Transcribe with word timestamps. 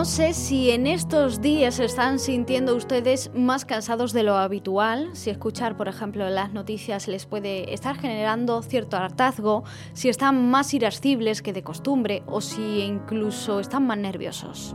No 0.00 0.06
sé 0.06 0.32
si 0.32 0.70
en 0.70 0.86
estos 0.86 1.42
días 1.42 1.74
se 1.74 1.84
están 1.84 2.18
sintiendo 2.18 2.74
ustedes 2.74 3.30
más 3.34 3.66
cansados 3.66 4.14
de 4.14 4.22
lo 4.22 4.38
habitual, 4.38 5.10
si 5.12 5.28
escuchar, 5.28 5.76
por 5.76 5.88
ejemplo, 5.88 6.30
las 6.30 6.54
noticias 6.54 7.06
les 7.06 7.26
puede 7.26 7.74
estar 7.74 7.98
generando 7.98 8.62
cierto 8.62 8.96
hartazgo, 8.96 9.62
si 9.92 10.08
están 10.08 10.50
más 10.50 10.72
irascibles 10.72 11.42
que 11.42 11.52
de 11.52 11.62
costumbre 11.62 12.22
o 12.24 12.40
si 12.40 12.80
incluso 12.80 13.60
están 13.60 13.86
más 13.86 13.98
nerviosos. 13.98 14.74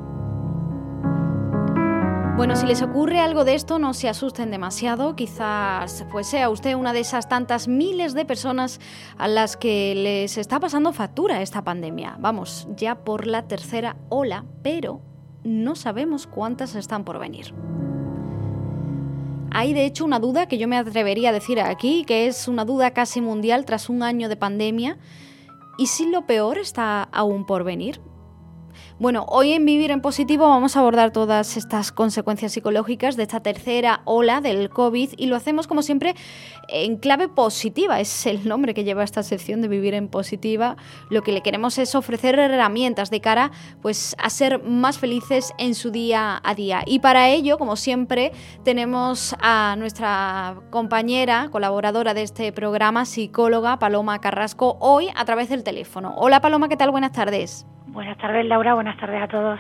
Bueno, 2.38 2.56
si 2.56 2.68
les 2.68 2.84
ocurre 2.84 3.20
algo 3.20 3.46
de 3.46 3.56
esto, 3.56 3.80
no 3.80 3.96
se 3.96 4.10
asusten 4.10 4.52
demasiado. 4.52 5.16
Quizás 5.16 6.06
pues 6.12 6.28
sea 6.28 6.52
usted 6.52 6.76
una 6.76 6.94
de 6.94 7.00
esas 7.00 7.28
tantas 7.28 7.68
miles 7.68 8.14
de 8.14 8.26
personas 8.26 8.80
a 9.18 9.28
las 9.28 9.58
que 9.58 9.96
les 9.96 10.38
está 10.38 10.60
pasando 10.60 10.94
factura 10.94 11.42
esta 11.42 11.64
pandemia. 11.64 12.16
Vamos, 12.20 12.68
ya 12.76 13.04
por 13.04 13.26
la 13.26 13.48
tercera 13.48 13.96
ola, 14.10 14.46
pero 14.62 15.15
no 15.46 15.76
sabemos 15.76 16.28
cuántas 16.28 16.76
están 16.76 17.06
por 17.06 17.20
venir. 17.20 17.54
Hay 19.52 19.74
de 19.74 19.86
hecho 19.86 20.04
una 20.04 20.20
duda 20.20 20.48
que 20.48 20.58
yo 20.58 20.68
me 20.68 20.78
atrevería 20.78 21.30
a 21.30 21.34
decir 21.34 21.62
aquí, 21.62 22.04
que 22.04 22.28
es 22.28 22.50
una 22.50 22.66
duda 22.66 22.92
casi 22.92 23.22
mundial 23.22 23.64
tras 23.64 23.90
un 23.90 24.04
año 24.04 24.28
de 24.28 24.36
pandemia. 24.36 24.98
¿Y 25.78 25.88
si 25.88 26.10
lo 26.10 26.26
peor 26.26 26.58
está 26.58 27.04
aún 27.04 27.46
por 27.46 27.64
venir? 27.64 28.02
Bueno, 28.98 29.26
hoy 29.28 29.52
en 29.52 29.66
Vivir 29.66 29.92
en 29.92 30.00
Positivo 30.00 30.48
vamos 30.48 30.78
a 30.78 30.80
abordar 30.80 31.12
todas 31.12 31.58
estas 31.58 31.92
consecuencias 31.92 32.54
psicológicas 32.54 33.18
de 33.18 33.24
esta 33.24 33.42
tercera 33.42 34.00
ola 34.06 34.40
del 34.40 34.70
COVID 34.70 35.16
y 35.18 35.26
lo 35.26 35.36
hacemos 35.36 35.68
como 35.68 35.82
siempre 35.82 36.16
en 36.70 36.96
clave 36.96 37.28
positiva. 37.28 38.00
Es 38.00 38.26
el 38.26 38.48
nombre 38.48 38.74
que 38.74 38.86
lleva 38.86 39.04
esta 39.04 39.22
sección 39.22 39.62
de 39.62 39.68
Vivir 39.68 39.96
en 39.96 40.08
Positiva. 40.08 40.78
Lo 41.10 41.24
que 41.24 41.34
le 41.34 41.42
queremos 41.42 41.78
es 41.78 41.94
ofrecer 41.94 42.40
herramientas 42.40 43.10
de 43.10 43.20
cara 43.20 43.52
pues, 43.82 44.16
a 44.18 44.30
ser 44.30 44.64
más 44.64 44.98
felices 44.98 45.52
en 45.58 45.76
su 45.76 45.92
día 45.92 46.40
a 46.42 46.56
día. 46.56 46.82
Y 46.86 47.00
para 47.00 47.28
ello, 47.28 47.58
como 47.58 47.76
siempre, 47.76 48.32
tenemos 48.64 49.36
a 49.42 49.76
nuestra 49.78 50.62
compañera, 50.70 51.50
colaboradora 51.52 52.14
de 52.14 52.22
este 52.22 52.54
programa, 52.54 53.04
psicóloga 53.04 53.78
Paloma 53.78 54.22
Carrasco, 54.22 54.78
hoy 54.80 55.10
a 55.18 55.26
través 55.26 55.50
del 55.50 55.66
teléfono. 55.66 56.14
Hola 56.16 56.40
Paloma, 56.40 56.70
¿qué 56.70 56.78
tal? 56.78 56.92
Buenas 56.92 57.12
tardes. 57.12 57.66
Buenas 57.88 58.18
tardes, 58.18 58.46
Laura. 58.46 58.74
Buenas 58.74 58.98
tardes 58.98 59.22
a 59.22 59.28
todos. 59.28 59.60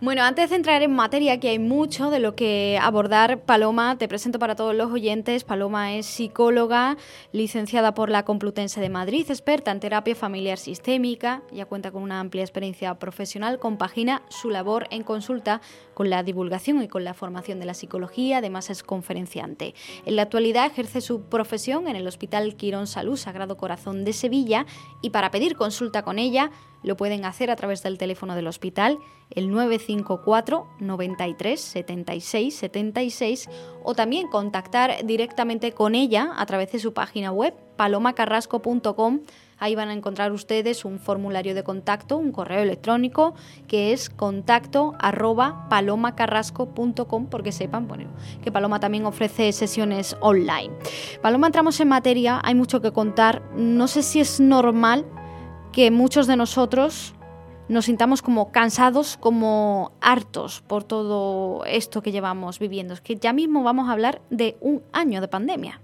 Bueno, 0.00 0.22
antes 0.22 0.50
de 0.50 0.56
entrar 0.56 0.82
en 0.82 0.94
materia, 0.94 1.38
que 1.38 1.50
hay 1.50 1.58
mucho 1.58 2.08
de 2.10 2.18
lo 2.18 2.34
que 2.34 2.78
abordar, 2.80 3.40
Paloma, 3.40 3.98
te 3.98 4.08
presento 4.08 4.38
para 4.38 4.54
todos 4.54 4.74
los 4.74 4.90
oyentes. 4.90 5.44
Paloma 5.44 5.92
es 5.94 6.06
psicóloga, 6.06 6.96
licenciada 7.32 7.94
por 7.94 8.08
la 8.08 8.24
Complutense 8.24 8.80
de 8.80 8.88
Madrid, 8.88 9.26
experta 9.28 9.70
en 9.70 9.80
terapia 9.80 10.14
familiar 10.14 10.56
sistémica, 10.56 11.42
ya 11.52 11.66
cuenta 11.66 11.90
con 11.90 12.02
una 12.02 12.20
amplia 12.20 12.42
experiencia 12.42 12.94
profesional, 12.98 13.58
compagina 13.58 14.22
su 14.28 14.50
labor 14.50 14.86
en 14.90 15.02
consulta 15.02 15.60
con 15.94 16.10
la 16.10 16.22
divulgación 16.22 16.82
y 16.82 16.88
con 16.88 17.04
la 17.04 17.12
formación 17.12 17.58
de 17.58 17.66
la 17.66 17.74
psicología, 17.74 18.38
además 18.38 18.70
es 18.70 18.82
conferenciante. 18.82 19.74
En 20.06 20.16
la 20.16 20.22
actualidad 20.22 20.66
ejerce 20.66 21.00
su 21.00 21.22
profesión 21.28 21.88
en 21.88 21.96
el 21.96 22.06
Hospital 22.06 22.54
Quirón 22.54 22.86
Salud 22.86 23.16
Sagrado 23.16 23.56
Corazón 23.56 24.04
de 24.04 24.12
Sevilla 24.12 24.64
y 25.02 25.10
para 25.10 25.30
pedir 25.30 25.56
consulta 25.56 26.02
con 26.02 26.18
ella 26.18 26.50
lo 26.82 26.96
pueden 26.96 27.24
hacer 27.24 27.50
a 27.50 27.56
través 27.56 27.82
del 27.82 27.98
teléfono 27.98 28.34
del 28.34 28.46
hospital, 28.46 28.98
el 29.30 29.50
954 29.50 30.66
93 30.80 31.60
76 31.60 32.56
76 32.56 33.50
o 33.82 33.94
también 33.94 34.28
contactar 34.28 35.04
directamente 35.04 35.72
con 35.72 35.94
ella 35.94 36.32
a 36.36 36.46
través 36.46 36.72
de 36.72 36.78
su 36.78 36.92
página 36.92 37.32
web 37.32 37.54
palomacarrasco.com. 37.76 39.20
Ahí 39.60 39.74
van 39.74 39.88
a 39.88 39.92
encontrar 39.92 40.30
ustedes 40.30 40.84
un 40.84 41.00
formulario 41.00 41.52
de 41.52 41.64
contacto, 41.64 42.16
un 42.16 42.30
correo 42.30 42.62
electrónico 42.62 43.34
que 43.66 43.92
es 43.92 44.08
contacto 44.08 44.94
arroba 45.00 45.66
palomacarrasco.com 45.68 47.26
porque 47.26 47.50
sepan 47.50 47.88
que 48.42 48.52
Paloma 48.52 48.78
también 48.78 49.04
ofrece 49.04 49.50
sesiones 49.52 50.16
online. 50.20 50.72
Paloma, 51.22 51.48
entramos 51.48 51.80
en 51.80 51.88
materia, 51.88 52.40
hay 52.44 52.54
mucho 52.54 52.80
que 52.80 52.92
contar. 52.92 53.42
No 53.56 53.88
sé 53.88 54.02
si 54.02 54.20
es 54.20 54.38
normal 54.38 55.04
que 55.72 55.90
muchos 55.90 56.26
de 56.26 56.36
nosotros 56.36 57.14
nos 57.68 57.84
sintamos 57.84 58.22
como 58.22 58.50
cansados, 58.50 59.16
como 59.18 59.92
hartos 60.00 60.62
por 60.62 60.84
todo 60.84 61.64
esto 61.66 62.02
que 62.02 62.12
llevamos 62.12 62.58
viviendo. 62.58 62.94
Es 62.94 63.00
que 63.00 63.16
ya 63.16 63.32
mismo 63.32 63.62
vamos 63.62 63.88
a 63.88 63.92
hablar 63.92 64.20
de 64.30 64.56
un 64.60 64.82
año 64.92 65.20
de 65.20 65.28
pandemia. 65.28 65.80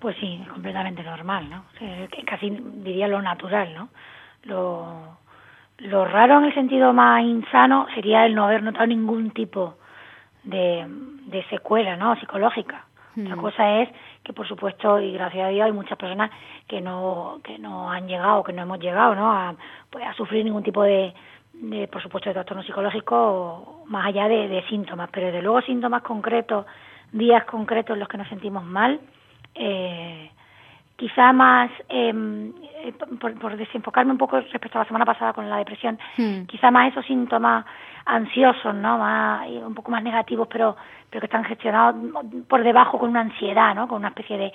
Pues 0.00 0.16
sí, 0.20 0.44
completamente 0.52 1.02
normal, 1.02 1.48
¿no? 1.48 1.64
casi 2.26 2.50
diría 2.50 3.08
lo 3.08 3.22
natural, 3.22 3.74
¿no? 3.74 3.88
Lo, 4.42 5.16
lo 5.78 6.04
raro 6.04 6.38
en 6.38 6.44
el 6.44 6.54
sentido 6.54 6.92
más 6.92 7.22
insano 7.22 7.86
sería 7.94 8.26
el 8.26 8.34
no 8.34 8.44
haber 8.44 8.62
notado 8.62 8.86
ningún 8.86 9.30
tipo 9.30 9.76
de, 10.44 10.86
de 11.26 11.44
secuela, 11.48 11.96
¿no? 11.96 12.14
Psicológica. 12.16 12.84
La 13.16 13.36
hmm. 13.36 13.40
cosa 13.40 13.80
es 13.80 13.88
que 14.26 14.32
por 14.32 14.48
supuesto 14.48 14.98
y 14.98 15.12
gracias 15.12 15.46
a 15.46 15.50
Dios 15.50 15.66
hay 15.66 15.72
muchas 15.72 15.96
personas 15.96 16.32
que 16.66 16.80
no 16.80 17.38
que 17.44 17.60
no 17.60 17.92
han 17.92 18.08
llegado 18.08 18.42
que 18.42 18.52
no 18.52 18.62
hemos 18.62 18.80
llegado 18.80 19.14
no 19.14 19.30
a, 19.30 19.54
pues, 19.88 20.04
a 20.04 20.14
sufrir 20.14 20.44
ningún 20.44 20.64
tipo 20.64 20.82
de, 20.82 21.14
de 21.52 21.86
por 21.86 22.02
supuesto 22.02 22.28
de 22.28 22.34
trastorno 22.34 22.64
psicológico 22.64 23.84
más 23.86 24.06
allá 24.06 24.26
de, 24.26 24.48
de, 24.48 24.66
síntomas. 24.66 25.08
Pero 25.12 25.26
desde 25.26 25.42
luego 25.42 25.60
síntomas 25.62 26.02
concretos 26.02 26.66
días 27.12 27.44
concretos 27.44 27.94
en 27.94 28.00
los 28.00 28.08
que 28.08 28.18
nos 28.18 28.28
sentimos 28.28 28.64
mal 28.64 29.00
eh, 29.54 30.30
quizá 30.96 31.32
más 31.32 31.70
em, 31.88 32.52
eh, 32.82 32.92
por, 33.20 33.56
desenfocarme 33.56 34.12
un 34.12 34.18
poco 34.18 34.40
respecto 34.40 34.78
a 34.78 34.82
la 34.82 34.86
semana 34.86 35.04
pasada 35.04 35.32
con 35.32 35.48
la 35.48 35.58
depresión 35.58 35.98
hmm. 36.16 36.46
quizá 36.46 36.70
más 36.70 36.90
esos 36.92 37.04
síntomas 37.06 37.64
ansiosos, 38.06 38.74
¿no? 38.74 38.98
Más, 38.98 39.48
un 39.48 39.74
poco 39.74 39.90
más 39.90 40.02
negativos, 40.02 40.48
pero, 40.50 40.76
pero 41.10 41.20
que 41.20 41.26
están 41.26 41.44
gestionados 41.44 41.96
por 42.48 42.62
debajo 42.62 42.98
con 42.98 43.10
una 43.10 43.20
ansiedad, 43.20 43.74
¿no? 43.74 43.88
Con 43.88 43.98
una 43.98 44.08
especie 44.08 44.38
de, 44.38 44.52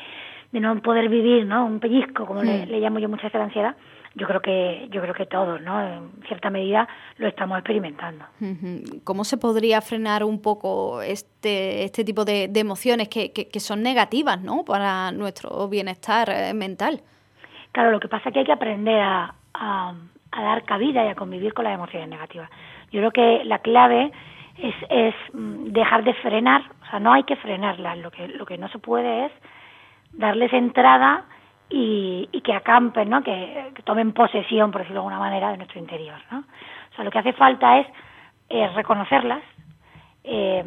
de 0.51 0.59
no 0.59 0.75
poder 0.81 1.09
vivir, 1.09 1.45
¿no? 1.45 1.65
Un 1.65 1.79
pellizco, 1.79 2.25
como 2.25 2.41
le, 2.41 2.65
hmm. 2.65 2.81
llamo 2.81 2.99
yo 2.99 3.09
muchas 3.09 3.25
veces 3.25 3.39
la 3.39 3.45
ansiedad. 3.45 3.75
Yo 4.13 4.27
creo 4.27 4.41
que 4.41 4.87
yo 4.91 5.01
creo 5.01 5.13
que 5.13 5.25
todos, 5.25 5.61
¿no? 5.61 5.81
En 5.81 6.11
cierta 6.27 6.49
medida 6.49 6.87
lo 7.17 7.27
estamos 7.27 7.57
experimentando. 7.57 8.25
¿Cómo 9.05 9.23
se 9.23 9.37
podría 9.37 9.79
frenar 9.81 10.23
un 10.25 10.41
poco 10.41 11.01
este 11.01 11.85
este 11.85 12.03
tipo 12.03 12.25
de, 12.25 12.49
de 12.49 12.59
emociones 12.59 13.07
que, 13.07 13.31
que, 13.31 13.59
son 13.59 13.81
negativas, 13.81 14.41
¿no? 14.41 14.65
Para 14.65 15.11
nuestro 15.13 15.69
bienestar 15.69 16.29
eh, 16.29 16.53
mental. 16.53 17.01
Claro, 17.71 17.91
lo 17.91 17.99
que 18.01 18.09
pasa 18.09 18.29
es 18.29 18.33
que 18.33 18.39
hay 18.39 18.45
que 18.45 18.51
aprender 18.51 18.99
a, 18.99 19.33
a, 19.53 19.93
a 20.31 20.41
dar 20.41 20.63
cabida 20.65 21.05
y 21.05 21.07
a 21.07 21.15
convivir 21.15 21.53
con 21.53 21.63
las 21.63 21.73
emociones 21.73 22.09
negativas. 22.09 22.49
Yo 22.91 22.99
creo 22.99 23.11
que 23.11 23.45
la 23.45 23.59
clave 23.59 24.11
es, 24.57 24.75
es 24.89 25.15
mm, 25.33 25.71
dejar 25.71 26.03
de 26.03 26.13
frenar, 26.15 26.63
o 26.83 26.89
sea, 26.89 26.99
no 26.99 27.13
hay 27.13 27.23
que 27.23 27.35
frenarlas, 27.37 27.97
lo 27.99 28.11
que, 28.11 28.27
lo 28.27 28.45
que 28.45 28.57
no 28.57 28.67
se 28.69 28.79
puede 28.79 29.27
es 29.27 29.31
darles 30.13 30.51
entrada 30.53 31.25
y, 31.71 32.27
y 32.31 32.41
que 32.41 32.53
acampen, 32.53 33.09
¿no? 33.09 33.23
Que, 33.23 33.71
tomen 33.85 34.11
posesión, 34.11 34.71
por 34.71 34.81
decirlo 34.81 35.01
de 35.01 35.07
alguna 35.07 35.19
manera, 35.19 35.51
de 35.51 35.57
nuestro 35.57 35.79
interior, 35.79 36.19
¿no? 36.29 36.39
O 36.39 36.95
sea, 36.95 37.05
lo 37.05 37.11
que 37.11 37.19
hace 37.19 37.33
falta 37.33 37.79
es 37.79 37.87
eh, 38.49 38.67
reconocerlas, 38.75 39.41
eh, 40.23 40.63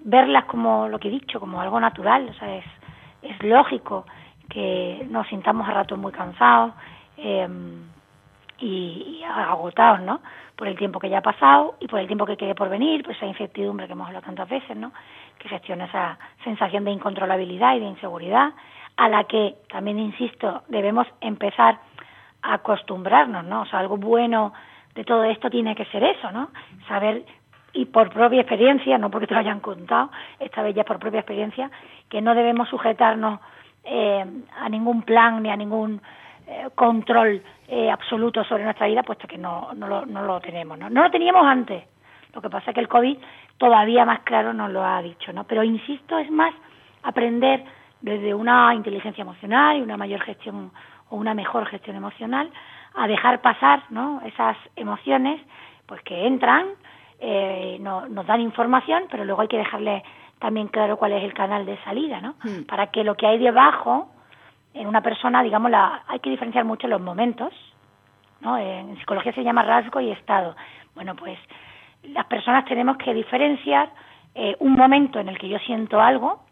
verlas 0.00 0.44
como 0.46 0.88
lo 0.88 0.98
que 0.98 1.08
he 1.08 1.12
dicho, 1.12 1.38
como 1.40 1.60
algo 1.60 1.78
natural, 1.80 2.28
o 2.28 2.34
sea, 2.34 2.56
es, 2.56 2.64
es 3.22 3.42
lógico 3.42 4.04
que 4.48 5.06
nos 5.08 5.26
sintamos 5.28 5.68
a 5.68 5.72
ratos 5.72 5.98
muy 5.98 6.12
cansados 6.12 6.72
eh, 7.16 7.48
y, 8.58 9.22
agotados, 9.24 10.00
¿no? 10.00 10.20
por 10.58 10.66
el 10.66 10.76
tiempo 10.76 10.98
que 10.98 11.08
ya 11.08 11.18
ha 11.18 11.22
pasado 11.22 11.76
y 11.78 11.86
por 11.86 12.00
el 12.00 12.08
tiempo 12.08 12.26
que 12.26 12.36
quede 12.36 12.56
por 12.56 12.68
venir, 12.68 13.04
pues 13.04 13.16
esa 13.16 13.26
incertidumbre 13.26 13.86
que 13.86 13.92
hemos 13.92 14.08
hablado 14.08 14.26
tantas 14.26 14.48
veces, 14.48 14.76
¿no? 14.76 14.92
Que 15.38 15.48
gestiona 15.48 15.84
esa 15.84 16.18
sensación 16.42 16.84
de 16.84 16.90
incontrolabilidad 16.90 17.76
y 17.76 17.78
de 17.78 17.86
inseguridad, 17.86 18.52
a 18.98 19.08
la 19.08 19.24
que 19.24 19.54
también 19.70 19.98
insisto, 20.00 20.62
debemos 20.68 21.06
empezar 21.20 21.78
a 22.42 22.54
acostumbrarnos, 22.54 23.44
¿no? 23.44 23.62
O 23.62 23.66
sea, 23.66 23.78
algo 23.78 23.96
bueno 23.96 24.52
de 24.94 25.04
todo 25.04 25.22
esto 25.22 25.48
tiene 25.48 25.76
que 25.76 25.84
ser 25.86 26.02
eso, 26.02 26.32
¿no? 26.32 26.50
Saber 26.88 27.24
y 27.72 27.84
por 27.84 28.10
propia 28.10 28.40
experiencia, 28.40 28.98
no 28.98 29.08
porque 29.08 29.28
te 29.28 29.34
lo 29.34 29.40
hayan 29.40 29.60
contado, 29.60 30.10
esta 30.40 30.62
vez 30.62 30.74
ya 30.74 30.82
por 30.82 30.98
propia 30.98 31.20
experiencia, 31.20 31.70
que 32.08 32.20
no 32.20 32.34
debemos 32.34 32.68
sujetarnos 32.70 33.38
eh, 33.84 34.24
a 34.58 34.68
ningún 34.68 35.02
plan 35.02 35.44
ni 35.44 35.50
a 35.50 35.56
ningún 35.56 36.02
eh, 36.48 36.68
control 36.74 37.40
eh, 37.68 37.90
absoluto 37.90 38.42
sobre 38.42 38.64
nuestra 38.64 38.88
vida, 38.88 39.04
puesto 39.04 39.28
que 39.28 39.38
no, 39.38 39.70
no, 39.76 39.86
lo, 39.86 40.06
no 40.06 40.22
lo 40.22 40.40
tenemos. 40.40 40.76
¿no? 40.76 40.90
no 40.90 41.04
lo 41.04 41.10
teníamos 41.10 41.46
antes. 41.46 41.84
Lo 42.34 42.42
que 42.42 42.50
pasa 42.50 42.72
es 42.72 42.74
que 42.74 42.80
el 42.80 42.88
COVID 42.88 43.16
todavía 43.58 44.04
más 44.04 44.20
claro 44.20 44.52
nos 44.52 44.72
lo 44.72 44.84
ha 44.84 45.00
dicho. 45.02 45.32
¿no? 45.32 45.44
Pero 45.44 45.62
insisto, 45.62 46.18
es 46.18 46.30
más 46.32 46.52
aprender 47.04 47.62
desde 48.00 48.34
una 48.34 48.74
inteligencia 48.74 49.22
emocional 49.22 49.76
y 49.76 49.82
una 49.82 49.96
mayor 49.96 50.20
gestión 50.22 50.70
o 51.10 51.16
una 51.16 51.34
mejor 51.34 51.66
gestión 51.66 51.96
emocional 51.96 52.50
a 52.94 53.06
dejar 53.06 53.40
pasar 53.40 53.82
¿no? 53.90 54.20
esas 54.24 54.56
emociones 54.76 55.40
pues 55.86 56.02
que 56.02 56.26
entran, 56.26 56.66
eh, 57.18 57.78
nos 57.80 58.26
dan 58.26 58.40
información, 58.40 59.04
pero 59.10 59.24
luego 59.24 59.40
hay 59.40 59.48
que 59.48 59.56
dejarle 59.56 60.04
también 60.38 60.68
claro 60.68 60.96
cuál 60.96 61.12
es 61.12 61.24
el 61.24 61.32
canal 61.32 61.64
de 61.66 61.78
salida, 61.82 62.20
¿no? 62.20 62.34
Hmm. 62.44 62.64
Para 62.68 62.88
que 62.88 63.02
lo 63.02 63.16
que 63.16 63.26
hay 63.26 63.38
debajo 63.38 64.10
en 64.74 64.86
una 64.86 65.02
persona, 65.02 65.42
digamos, 65.42 65.70
la, 65.70 66.02
hay 66.06 66.20
que 66.20 66.30
diferenciar 66.30 66.64
mucho 66.64 66.86
los 66.86 67.00
momentos, 67.00 67.52
¿no? 68.40 68.56
En 68.56 68.96
psicología 68.98 69.32
se 69.32 69.42
llama 69.42 69.62
rasgo 69.62 70.00
y 70.00 70.10
estado. 70.10 70.54
Bueno, 70.94 71.16
pues 71.16 71.38
las 72.02 72.26
personas 72.26 72.64
tenemos 72.66 72.96
que 72.98 73.14
diferenciar 73.14 73.90
eh, 74.34 74.54
un 74.60 74.74
momento 74.74 75.18
en 75.18 75.28
el 75.28 75.38
que 75.38 75.48
yo 75.48 75.58
siento 75.60 76.00
algo 76.00 76.44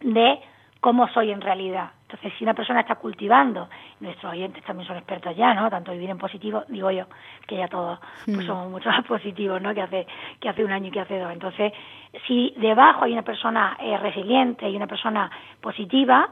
de 0.00 0.40
cómo 0.80 1.08
soy 1.08 1.30
en 1.30 1.40
realidad. 1.40 1.90
Entonces, 2.02 2.32
si 2.38 2.44
una 2.44 2.54
persona 2.54 2.80
está 2.80 2.94
cultivando, 2.94 3.68
nuestros 4.00 4.32
oyentes 4.32 4.64
también 4.64 4.86
son 4.86 4.96
expertos 4.96 5.36
ya, 5.36 5.52
¿no? 5.52 5.68
Tanto 5.68 5.92
vivir 5.92 6.08
en 6.08 6.16
positivo, 6.16 6.64
digo 6.68 6.90
yo, 6.90 7.04
que 7.46 7.56
ya 7.56 7.68
todos 7.68 7.98
pues, 8.24 8.38
hmm. 8.38 8.46
somos 8.46 8.70
mucho 8.70 8.88
más 8.88 9.04
positivos, 9.06 9.60
¿no? 9.60 9.74
Que 9.74 9.82
hace, 9.82 10.06
que 10.40 10.48
hace 10.48 10.64
un 10.64 10.72
año 10.72 10.88
y 10.88 10.90
que 10.90 11.00
hace 11.00 11.18
dos. 11.18 11.32
Entonces, 11.32 11.72
si 12.26 12.54
debajo 12.56 13.04
hay 13.04 13.12
una 13.12 13.22
persona 13.22 13.76
eh, 13.80 13.96
resiliente 13.98 14.68
y 14.70 14.76
una 14.76 14.86
persona 14.86 15.30
positiva, 15.60 16.30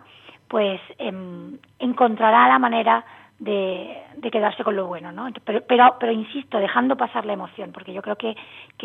pues 0.49 0.81
em, 0.99 1.59
encontrará 1.79 2.49
la 2.49 2.59
manera 2.59 3.05
de, 3.39 4.03
quedarse 4.33 4.65
con 4.65 4.77
lo 4.77 4.87
bueno, 4.87 5.13
¿no? 5.13 5.29
Pero, 5.45 5.63
pero, 5.67 5.97
pero 6.01 6.13
insisto, 6.13 6.59
dejando 6.59 6.97
pasar 6.97 7.27
la 7.27 7.35
emoción, 7.35 7.71
porque 7.73 7.93
yo 7.93 8.03
creo 8.03 8.17
que, 8.17 8.35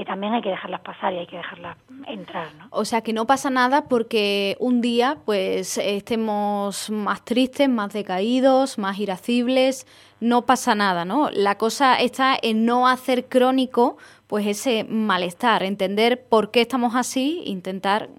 también 0.05 0.33
hay 0.33 0.41
que 0.41 0.49
dejarlas 0.49 0.81
pasar 0.81 1.13
y 1.13 1.19
hay 1.19 1.27
que 1.27 1.37
dejarlas 1.37 1.77
entrar, 2.07 2.53
¿no? 2.55 2.67
O 2.69 2.85
sea, 2.85 3.01
que 3.01 3.13
no 3.13 3.25
pasa 3.25 3.49
nada 3.49 3.85
porque 3.87 4.57
un 4.59 4.81
día, 4.81 5.17
pues, 5.25 5.77
estemos 5.77 6.89
más 6.89 7.23
tristes, 7.23 7.69
más 7.69 7.93
decaídos, 7.93 8.77
más 8.77 8.99
irascibles, 8.99 9.87
no 10.19 10.43
pasa 10.43 10.75
nada, 10.75 11.05
¿no? 11.05 11.29
La 11.31 11.57
cosa 11.57 11.95
está 11.95 12.37
en 12.41 12.65
no 12.65 12.87
hacer 12.87 13.27
crónico, 13.27 13.97
pues, 14.27 14.45
ese 14.45 14.83
malestar, 14.83 15.63
entender 15.63 16.23
por 16.29 16.51
qué 16.51 16.61
estamos 16.61 16.95
así, 16.95 17.41
intentar 17.45 18.09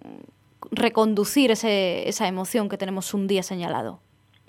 reconducir 0.70 1.50
ese, 1.50 2.08
esa 2.08 2.26
emoción 2.26 2.68
que 2.68 2.78
tenemos 2.78 3.12
un 3.14 3.26
día 3.26 3.42
señalado. 3.42 4.00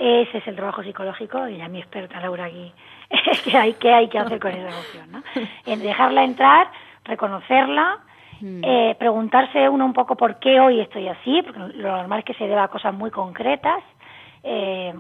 Ese 0.06 0.40
es 0.40 0.48
el 0.50 0.58
trabajo 0.58 0.84
psicológico 0.84 1.48
y 1.48 1.62
a 1.62 1.70
mi 1.70 1.80
experta 1.80 2.20
Laura 2.20 2.44
aquí, 2.44 2.74
que 3.46 3.58
hay, 3.58 3.74
que 3.76 3.94
hay 3.94 4.10
que 4.10 4.20
hacer 4.20 4.38
con 4.38 4.52
esa 4.52 4.68
emoción, 4.68 5.12
¿no? 5.14 5.24
En 5.66 5.80
dejarla 5.80 6.26
entrar, 6.26 6.68
reconocerla, 7.06 8.00
mm. 8.42 8.62
eh, 8.66 8.96
preguntarse 9.00 9.70
uno 9.70 9.86
un 9.86 9.94
poco 9.94 10.18
por 10.18 10.40
qué 10.40 10.60
hoy 10.60 10.82
estoy 10.82 11.08
así, 11.08 11.42
porque 11.42 11.78
lo 11.78 11.96
normal 11.96 12.20
es 12.20 12.26
que 12.26 12.34
se 12.34 12.48
deba 12.48 12.64
a 12.64 12.68
cosas 12.68 12.94
muy 12.94 13.12
concretas, 13.12 13.82
eh, 14.44 14.94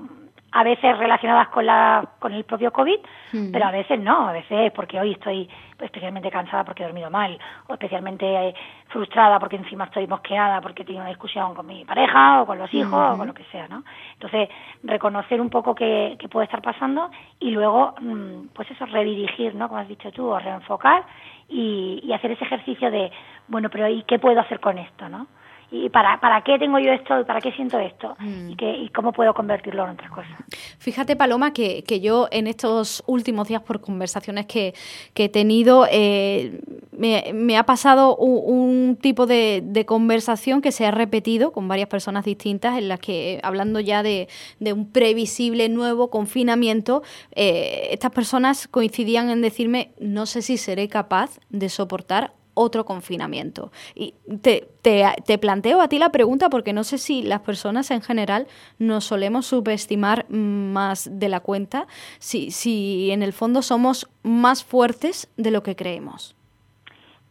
a 0.55 0.63
veces 0.63 0.97
relacionadas 0.97 1.47
con 1.49 1.65
la 1.65 2.07
con 2.19 2.31
el 2.31 2.43
propio 2.43 2.71
COVID, 2.71 2.99
hmm. 3.33 3.51
pero 3.51 3.65
a 3.65 3.71
veces 3.71 3.99
no, 3.99 4.29
a 4.29 4.31
veces 4.31 4.71
porque 4.71 4.99
hoy 4.99 5.13
estoy 5.13 5.49
especialmente 5.79 6.29
cansada 6.29 6.63
porque 6.63 6.83
he 6.83 6.85
dormido 6.85 7.09
mal, 7.09 7.37
o 7.67 7.73
especialmente 7.73 8.25
eh, 8.25 8.53
frustrada 8.87 9.39
porque 9.39 9.55
encima 9.55 9.85
estoy 9.85 10.05
mosqueada 10.07 10.61
porque 10.61 10.83
he 10.83 10.85
tenido 10.85 11.01
una 11.01 11.09
discusión 11.09 11.55
con 11.55 11.65
mi 11.65 11.83
pareja 11.85 12.41
o 12.41 12.45
con 12.45 12.59
los 12.59 12.71
hijos 12.73 12.93
o 12.93 13.17
con 13.17 13.27
lo 13.27 13.33
que 13.33 13.43
sea, 13.45 13.67
¿no? 13.67 13.83
Entonces, 14.13 14.47
reconocer 14.83 15.41
un 15.41 15.49
poco 15.49 15.73
qué, 15.73 16.17
puede 16.31 16.45
estar 16.45 16.61
pasando 16.61 17.09
y 17.39 17.51
luego, 17.51 17.95
mm, 17.99 18.47
pues 18.53 18.69
eso, 18.71 18.85
redirigir, 18.85 19.55
¿no? 19.55 19.67
Como 19.67 19.79
has 19.79 19.87
dicho 19.87 20.11
tú, 20.11 20.27
o 20.27 20.39
reenfocar 20.39 21.03
y, 21.49 21.99
y 22.03 22.13
hacer 22.13 22.31
ese 22.31 22.45
ejercicio 22.45 22.91
de, 22.91 23.11
bueno, 23.47 23.69
pero 23.69 23.89
¿y 23.89 24.03
qué 24.03 24.19
puedo 24.19 24.39
hacer 24.39 24.59
con 24.59 24.77
esto, 24.77 25.09
no? 25.09 25.27
Y 25.75 25.89
para, 25.89 26.19
para 26.19 26.43
qué 26.43 26.59
tengo 26.59 26.77
yo 26.77 26.91
esto 26.91 27.19
y 27.19 27.23
para 27.23 27.41
qué 27.41 27.51
siento 27.51 27.79
esto 27.79 28.15
mm. 28.19 28.51
y, 28.51 28.55
que, 28.55 28.77
y 28.77 28.89
cómo 28.89 29.11
puedo 29.11 29.33
convertirlo 29.33 29.83
en 29.85 29.91
otras 29.91 30.11
cosas. 30.11 30.31
Fíjate, 30.77 31.15
Paloma, 31.15 31.51
que, 31.51 31.83
que 31.83 31.99
yo 31.99 32.27
en 32.29 32.45
estos 32.45 33.03
últimos 33.07 33.47
días 33.47 33.63
por 33.63 33.81
conversaciones 33.81 34.45
que, 34.45 34.75
que 35.15 35.25
he 35.25 35.29
tenido, 35.29 35.87
eh, 35.89 36.61
me, 36.91 37.31
me, 37.33 37.57
ha 37.57 37.65
pasado 37.65 38.15
un, 38.15 38.97
tipo 39.01 39.25
de, 39.25 39.63
de, 39.65 39.85
conversación 39.87 40.61
que 40.61 40.71
se 40.71 40.85
ha 40.85 40.91
repetido 40.91 41.51
con 41.51 41.67
varias 41.67 41.89
personas 41.89 42.23
distintas 42.23 42.77
en 42.77 42.87
las 42.87 42.99
que, 42.99 43.39
hablando 43.41 43.79
ya 43.79 44.03
de, 44.03 44.27
de 44.59 44.73
un 44.73 44.91
previsible 44.91 45.69
nuevo 45.69 46.11
confinamiento, 46.11 47.01
eh, 47.31 47.87
estas 47.89 48.11
personas 48.11 48.67
coincidían 48.67 49.31
en 49.31 49.41
decirme, 49.41 49.89
no 49.99 50.27
sé 50.27 50.43
si 50.43 50.57
seré 50.57 50.87
capaz 50.87 51.39
de 51.49 51.69
soportar 51.69 52.33
otro 52.53 52.85
confinamiento. 52.85 53.71
Y 53.95 54.13
te, 54.41 54.67
te, 54.81 55.37
planteo 55.37 55.81
a 55.81 55.87
ti 55.87 55.99
la 55.99 56.11
pregunta 56.11 56.49
porque 56.49 56.73
no 56.73 56.83
sé 56.83 56.97
si 56.97 57.23
las 57.23 57.41
personas 57.41 57.91
en 57.91 58.01
general 58.01 58.47
nos 58.79 59.05
solemos 59.05 59.47
subestimar 59.47 60.25
más 60.29 61.19
de 61.19 61.29
la 61.29 61.39
cuenta, 61.39 61.87
si, 62.19 62.51
si 62.51 63.11
en 63.11 63.23
el 63.23 63.33
fondo 63.33 63.61
somos 63.61 64.09
más 64.23 64.63
fuertes 64.63 65.31
de 65.37 65.51
lo 65.51 65.63
que 65.63 65.75
creemos. 65.75 66.35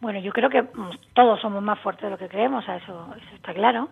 Bueno, 0.01 0.19
yo 0.19 0.33
creo 0.33 0.51
que 0.51 0.65
todos 1.15 1.41
somos 1.41 1.63
más 1.63 1.79
fuertes 1.79 2.05
de 2.05 2.11
lo 2.11 2.19
que 2.19 2.29
creemos, 2.29 2.65
eso, 2.65 3.07
eso 3.17 3.37
está 3.37 3.55
claro. 3.55 3.89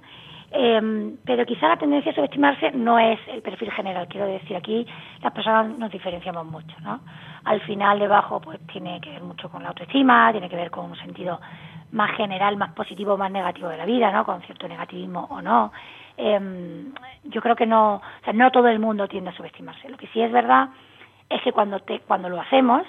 Eh, 0.52 1.16
pero 1.24 1.46
quizá 1.46 1.68
la 1.68 1.76
tendencia 1.76 2.10
a 2.10 2.14
subestimarse 2.14 2.72
no 2.72 2.98
es 2.98 3.20
el 3.28 3.40
perfil 3.40 3.70
general, 3.70 4.08
quiero 4.08 4.26
decir, 4.26 4.56
aquí 4.56 4.84
las 5.22 5.32
personas 5.32 5.78
nos 5.78 5.92
diferenciamos 5.92 6.44
mucho, 6.44 6.74
¿no? 6.80 7.00
Al 7.44 7.60
final 7.60 8.00
debajo 8.00 8.40
pues 8.40 8.58
tiene 8.66 9.00
que 9.00 9.10
ver 9.10 9.22
mucho 9.22 9.48
con 9.48 9.62
la 9.62 9.68
autoestima, 9.68 10.32
tiene 10.32 10.48
que 10.48 10.56
ver 10.56 10.70
con 10.70 10.90
un 10.90 10.96
sentido 10.96 11.40
más 11.92 12.16
general, 12.16 12.56
más 12.56 12.72
positivo, 12.72 13.16
más 13.16 13.30
negativo 13.30 13.68
de 13.68 13.76
la 13.76 13.84
vida, 13.84 14.10
¿no? 14.10 14.24
Con 14.24 14.42
cierto 14.42 14.66
negativismo 14.66 15.28
o 15.30 15.40
no. 15.40 15.72
Eh, 16.16 16.84
yo 17.24 17.40
creo 17.40 17.54
que 17.54 17.66
no, 17.66 17.94
o 17.94 18.24
sea, 18.24 18.32
no 18.32 18.50
todo 18.50 18.68
el 18.68 18.80
mundo 18.80 19.06
tiende 19.06 19.30
a 19.30 19.36
subestimarse. 19.36 19.88
Lo 19.88 19.96
que 19.96 20.08
sí 20.08 20.20
es 20.20 20.32
verdad 20.32 20.70
es 21.28 21.40
que 21.42 21.52
cuando 21.52 21.78
te, 21.80 22.00
cuando 22.00 22.28
lo 22.28 22.40
hacemos 22.40 22.82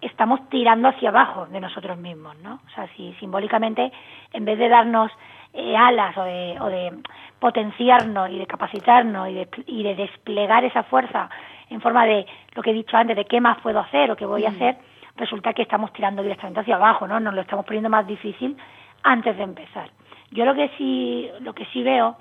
estamos 0.00 0.48
tirando 0.50 0.88
hacia 0.88 1.08
abajo 1.08 1.46
de 1.46 1.60
nosotros 1.60 1.96
mismos, 1.98 2.36
¿no? 2.38 2.60
O 2.66 2.70
sea, 2.74 2.86
si 2.96 3.14
simbólicamente 3.14 3.90
en 4.32 4.44
vez 4.44 4.58
de 4.58 4.68
darnos 4.68 5.10
eh, 5.56 5.76
alas 5.76 6.16
o 6.18 6.22
de, 6.22 6.56
o 6.60 6.66
de 6.66 6.92
potenciarnos 7.38 8.30
y 8.30 8.38
de 8.38 8.46
capacitarnos 8.46 9.28
y 9.30 9.34
de, 9.34 9.48
y 9.66 9.82
de 9.82 9.94
desplegar 9.94 10.64
esa 10.64 10.82
fuerza 10.82 11.30
en 11.70 11.80
forma 11.80 12.06
de 12.06 12.26
lo 12.54 12.62
que 12.62 12.70
he 12.70 12.74
dicho 12.74 12.96
antes, 12.96 13.16
de 13.16 13.24
qué 13.24 13.40
más 13.40 13.58
puedo 13.60 13.80
hacer 13.80 14.10
o 14.10 14.16
qué 14.16 14.26
voy 14.26 14.44
a 14.44 14.50
hacer, 14.50 14.76
resulta 15.16 15.52
que 15.52 15.62
estamos 15.62 15.92
tirando 15.92 16.22
directamente 16.22 16.60
hacia 16.60 16.76
abajo, 16.76 17.06
¿no? 17.08 17.18
Nos 17.20 17.34
lo 17.34 17.40
estamos 17.40 17.64
poniendo 17.64 17.88
más 17.88 18.06
difícil 18.06 18.56
antes 19.02 19.36
de 19.36 19.42
empezar. 19.42 19.90
Yo 20.30 20.44
lo 20.44 20.54
que 20.54 20.70
sí, 20.76 21.28
lo 21.40 21.54
que 21.54 21.64
sí 21.66 21.82
veo 21.82 22.16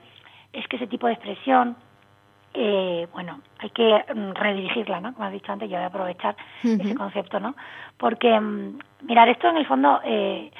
es 0.54 0.68
que 0.68 0.78
ese 0.78 0.88
tipo 0.88 1.08
de 1.08 1.14
expresión, 1.14 1.76
eh, 2.54 3.08
bueno, 3.14 3.42
hay 3.60 3.70
que 3.72 4.06
mm, 4.16 4.32
redirigirla, 4.34 5.02
¿no? 5.02 5.14
Como 5.14 5.26
has 5.26 5.34
dicho 5.34 5.52
antes, 5.52 5.70
yo 5.70 5.76
voy 5.76 5.84
a 5.84 5.88
aprovechar 5.88 6.36
ese 6.64 6.96
concepto, 6.96 7.40
¿no? 7.40 7.56
Porque, 7.98 8.40
mm, 8.40 8.80
mirar, 9.02 9.28
esto 9.30 9.50
en 9.50 9.58
el 9.58 9.66
fondo 9.66 10.00
eh, 10.06 10.52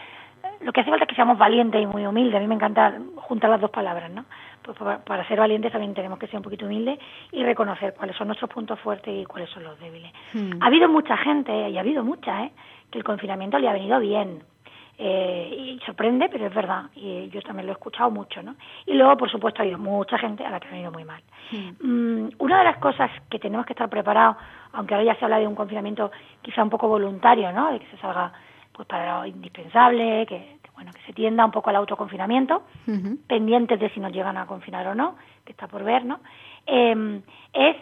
lo 0.66 0.74
que 0.74 0.82
hace 0.82 0.90
falta 0.90 1.06
es 1.06 1.10
que 1.10 1.16
seamos 1.16 1.38
valientes 1.38 1.80
y 1.80 1.86
muy 1.86 2.08
humildes. 2.08 2.36
A 2.36 2.40
mí 2.40 2.48
me 2.48 2.56
encanta 2.56 2.98
juntar 3.18 3.52
las 3.52 3.62
dos 3.62 3.70
palabras, 3.70 4.10
¿no? 4.10 4.26
Pues 4.64 4.76
para, 5.06 5.28
ser 5.28 5.38
valientes 5.38 5.72
también 5.72 5.94
tenemos 5.94 6.18
que 6.18 6.26
ser 6.26 6.38
un 6.38 6.42
poquito 6.42 6.66
humildes 6.66 6.98
y 7.32 7.44
reconocer 7.44 7.94
cuáles 7.94 8.16
son 8.16 8.28
nuestros 8.28 8.50
puntos 8.50 8.80
fuertes 8.80 9.14
y 9.16 9.26
cuáles 9.26 9.48
son 9.52 9.64
los 9.64 9.80
débiles. 9.80 10.12
Hmm. 10.34 10.54
Ha 10.60 10.66
habido 10.66 10.90
mucha 10.90 11.18
gente, 11.18 11.70
y 11.70 11.78
ha 11.78 11.82
habido 11.82 12.04
mucha, 12.04 12.46
¿eh? 12.46 12.52
que 12.90 12.98
el 12.98 13.04
confinamiento 13.04 13.60
le 13.60 13.70
ha 13.70 13.74
venido 13.74 14.00
bien. 14.00 14.42
Eh, 14.98 15.78
y 15.78 15.86
sorprende, 15.86 16.30
pero 16.32 16.48
es 16.48 16.56
verdad, 16.56 16.86
y 16.96 17.30
yo 17.30 17.42
también 17.44 17.68
lo 17.68 17.74
he 17.74 17.76
escuchado 17.76 18.10
mucho, 18.10 18.42
¿no? 18.42 18.56
Y 18.88 18.94
luego, 18.94 19.18
por 19.18 19.30
supuesto, 19.30 19.62
ha 19.62 19.64
habido 19.64 19.78
mucha 19.78 20.18
gente 20.18 20.44
a 20.44 20.50
la 20.50 20.60
que 20.60 20.68
ha 20.68 20.72
venido 20.72 20.92
muy 20.92 21.04
mal. 21.04 21.22
Hmm. 21.52 22.24
Mm, 22.24 22.30
una 22.40 22.58
de 22.58 22.64
las 22.64 22.78
cosas 22.78 23.12
que 23.30 23.38
tenemos 23.38 23.68
que 23.68 23.74
estar 23.74 23.88
preparados, 23.88 24.38
aunque 24.74 24.96
ahora 24.96 25.14
ya 25.14 25.20
se 25.20 25.26
habla 25.26 25.38
de 25.38 25.46
un 25.46 25.54
confinamiento 25.54 26.12
quizá 26.42 26.64
un 26.64 26.72
poco 26.72 26.88
voluntario, 26.88 27.52
¿no? 27.52 27.72
De 27.72 27.80
que 27.80 27.88
se 27.88 27.98
salga 27.98 28.34
pues 28.76 28.88
para 28.88 29.20
lo 29.20 29.26
indispensable, 29.26 30.26
que, 30.26 30.58
bueno 30.74 30.92
que 30.92 31.02
se 31.04 31.14
tienda 31.14 31.46
un 31.46 31.52
poco 31.52 31.70
al 31.70 31.78
autoconfinamiento, 31.78 32.64
pendientes 33.28 33.80
de 33.80 33.90
si 33.92 34.00
nos 34.00 34.12
llegan 34.12 34.38
a 34.38 34.46
confinar 34.46 34.86
o 34.88 34.96
no, 34.96 35.16
que 35.46 35.54
está 35.54 35.68
por 35.68 35.84
ver, 35.84 36.04
¿no? 36.04 36.20
Eh, 36.68 37.22
es 37.54 37.78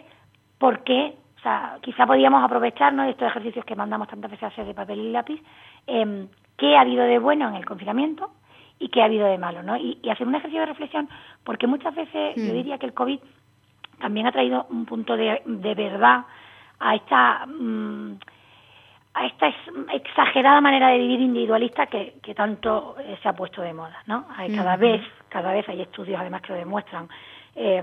porque, 0.58 1.16
o 1.38 1.40
sea, 1.40 1.78
quizá 1.82 2.06
podíamos 2.06 2.42
aprovecharnos 2.44 3.06
de 3.06 3.12
estos 3.12 3.28
ejercicios 3.28 3.64
que 3.64 3.74
mandamos 3.74 4.08
tantas 4.08 4.30
veces 4.30 4.44
a 4.44 4.48
hacer 4.48 4.66
de 4.66 4.74
papel 4.74 5.00
y 5.00 5.10
lápiz, 5.10 5.42
eh, 5.86 6.26
qué 6.56 6.76
ha 6.76 6.82
habido 6.82 7.04
de 7.04 7.18
bueno 7.18 7.48
en 7.48 7.56
el 7.56 7.66
confinamiento 7.66 8.30
y 8.78 8.88
qué 8.88 9.02
ha 9.02 9.06
habido 9.06 9.26
de 9.26 9.38
malo, 9.38 9.62
¿no? 9.62 9.76
Y, 9.76 9.98
hacer 10.08 10.26
un 10.26 10.34
ejercicio 10.36 10.60
de 10.60 10.66
reflexión, 10.66 11.08
porque 11.42 11.66
muchas 11.66 11.94
veces 11.94 12.36
yo 12.36 12.52
diría 12.52 12.78
que 12.78 12.86
el 12.86 12.94
COVID 12.94 13.18
también 13.98 14.26
ha 14.26 14.32
traído 14.32 14.66
un 14.70 14.84
punto 14.86 15.16
de, 15.16 15.42
de 15.44 15.74
verdad 15.74 16.24
a 16.78 16.94
esta 16.94 17.46
mm, 17.46 18.18
a 19.14 19.26
esta 19.26 19.48
exagerada 19.92 20.60
manera 20.60 20.88
de 20.88 20.98
vivir 20.98 21.20
individualista 21.20 21.86
que, 21.86 22.14
que 22.20 22.34
tanto 22.34 22.96
eh, 22.98 23.16
se 23.22 23.28
ha 23.28 23.32
puesto 23.32 23.62
de 23.62 23.72
moda, 23.72 24.02
¿no? 24.06 24.26
cada 24.54 24.76
vez, 24.76 25.00
cada 25.28 25.52
vez 25.52 25.68
hay 25.68 25.82
estudios 25.82 26.20
además 26.20 26.42
que 26.42 26.52
lo 26.52 26.58
demuestran, 26.58 27.08
eh, 27.54 27.82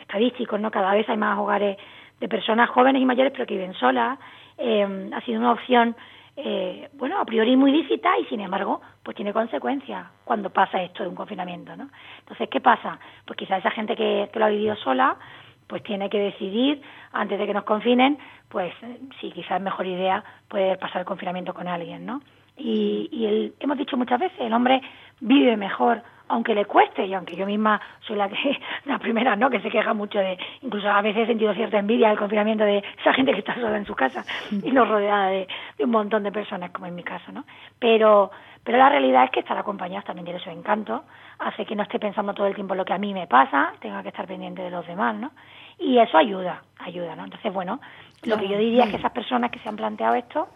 estadísticos, 0.00 0.58
¿no? 0.58 0.70
Cada 0.70 0.94
vez 0.94 1.06
hay 1.08 1.18
más 1.18 1.38
hogares 1.38 1.76
de 2.18 2.28
personas 2.28 2.70
jóvenes 2.70 3.02
y 3.02 3.04
mayores 3.04 3.32
pero 3.32 3.46
que 3.46 3.54
viven 3.54 3.74
solas. 3.74 4.18
Eh, 4.56 5.10
ha 5.12 5.20
sido 5.22 5.40
una 5.40 5.52
opción, 5.52 5.94
eh, 6.36 6.88
bueno, 6.94 7.20
a 7.20 7.24
priori 7.24 7.56
muy 7.56 7.72
lícita 7.72 8.16
y 8.18 8.24
sin 8.26 8.40
embargo, 8.40 8.80
pues 9.02 9.14
tiene 9.14 9.32
consecuencias 9.32 10.06
cuando 10.24 10.50
pasa 10.50 10.82
esto 10.82 11.02
de 11.02 11.10
un 11.10 11.14
confinamiento, 11.14 11.76
¿no? 11.76 11.90
Entonces, 12.20 12.48
¿qué 12.48 12.60
pasa? 12.60 12.98
Pues 13.26 13.36
quizá 13.36 13.58
esa 13.58 13.70
gente 13.70 13.94
que, 13.94 14.30
que 14.32 14.38
lo 14.38 14.46
ha 14.46 14.48
vivido 14.48 14.76
sola, 14.76 15.16
pues 15.66 15.82
tiene 15.82 16.10
que 16.10 16.18
decidir 16.18 16.82
antes 17.12 17.38
de 17.38 17.46
que 17.46 17.54
nos 17.54 17.64
confinen, 17.64 18.18
pues 18.48 18.72
sí, 19.20 19.30
quizás 19.32 19.58
es 19.58 19.62
mejor 19.62 19.86
idea 19.86 20.24
poder 20.48 20.78
pasar 20.78 21.00
el 21.00 21.06
confinamiento 21.06 21.54
con 21.54 21.68
alguien, 21.68 22.04
¿no? 22.04 22.20
Y, 22.56 23.08
y 23.10 23.26
el, 23.26 23.54
hemos 23.60 23.78
dicho 23.78 23.96
muchas 23.96 24.20
veces, 24.20 24.38
el 24.40 24.52
hombre 24.52 24.82
vive 25.20 25.56
mejor 25.56 26.02
aunque 26.32 26.54
le 26.54 26.64
cueste 26.64 27.04
y 27.04 27.12
aunque 27.12 27.36
yo 27.36 27.44
misma 27.44 27.80
soy 28.06 28.16
la 28.16 28.28
que 28.28 28.36
la 28.86 28.98
primera 28.98 29.36
no 29.36 29.50
que 29.50 29.60
se 29.60 29.70
queja 29.70 29.92
mucho 29.92 30.18
de 30.18 30.38
incluso 30.62 30.88
a 30.88 31.02
veces 31.02 31.24
he 31.24 31.26
sentido 31.26 31.52
cierta 31.54 31.78
envidia 31.78 32.08
del 32.08 32.18
confinamiento 32.18 32.64
de 32.64 32.82
esa 32.98 33.12
gente 33.12 33.32
que 33.32 33.40
está 33.40 33.54
sola 33.54 33.76
en 33.76 33.86
su 33.86 33.94
casa 33.94 34.24
y 34.50 34.70
no 34.70 34.84
rodeada 34.86 35.28
de, 35.28 35.46
un 35.80 35.90
montón 35.90 36.22
de 36.22 36.32
personas 36.32 36.70
como 36.70 36.86
en 36.86 36.94
mi 36.94 37.02
caso 37.02 37.30
no 37.32 37.44
pero 37.78 38.30
pero 38.64 38.78
la 38.78 38.88
realidad 38.88 39.24
es 39.24 39.30
que 39.30 39.40
estar 39.40 39.56
acompañados 39.56 40.04
también 40.04 40.24
tiene 40.24 40.40
su 40.40 40.50
encanto 40.50 41.04
hace 41.38 41.66
que 41.66 41.74
no 41.74 41.82
esté 41.82 41.98
pensando 41.98 42.34
todo 42.34 42.46
el 42.46 42.54
tiempo 42.54 42.74
lo 42.74 42.84
que 42.84 42.92
a 42.92 42.98
mí 42.98 43.12
me 43.12 43.26
pasa 43.26 43.72
tenga 43.80 44.02
que 44.02 44.08
estar 44.08 44.26
pendiente 44.26 44.62
de 44.62 44.70
los 44.70 44.86
demás 44.86 45.14
no 45.16 45.30
y 45.78 45.98
eso 45.98 46.16
ayuda 46.16 46.62
ayuda 46.78 47.16
no 47.16 47.24
entonces 47.24 47.52
bueno 47.52 47.80
lo 48.22 48.36
que 48.38 48.48
yo 48.48 48.58
diría 48.58 48.84
es 48.84 48.90
que 48.90 48.96
esas 48.96 49.12
personas 49.12 49.50
que 49.50 49.58
se 49.58 49.68
han 49.68 49.76
planteado 49.76 50.14
esto 50.14 50.48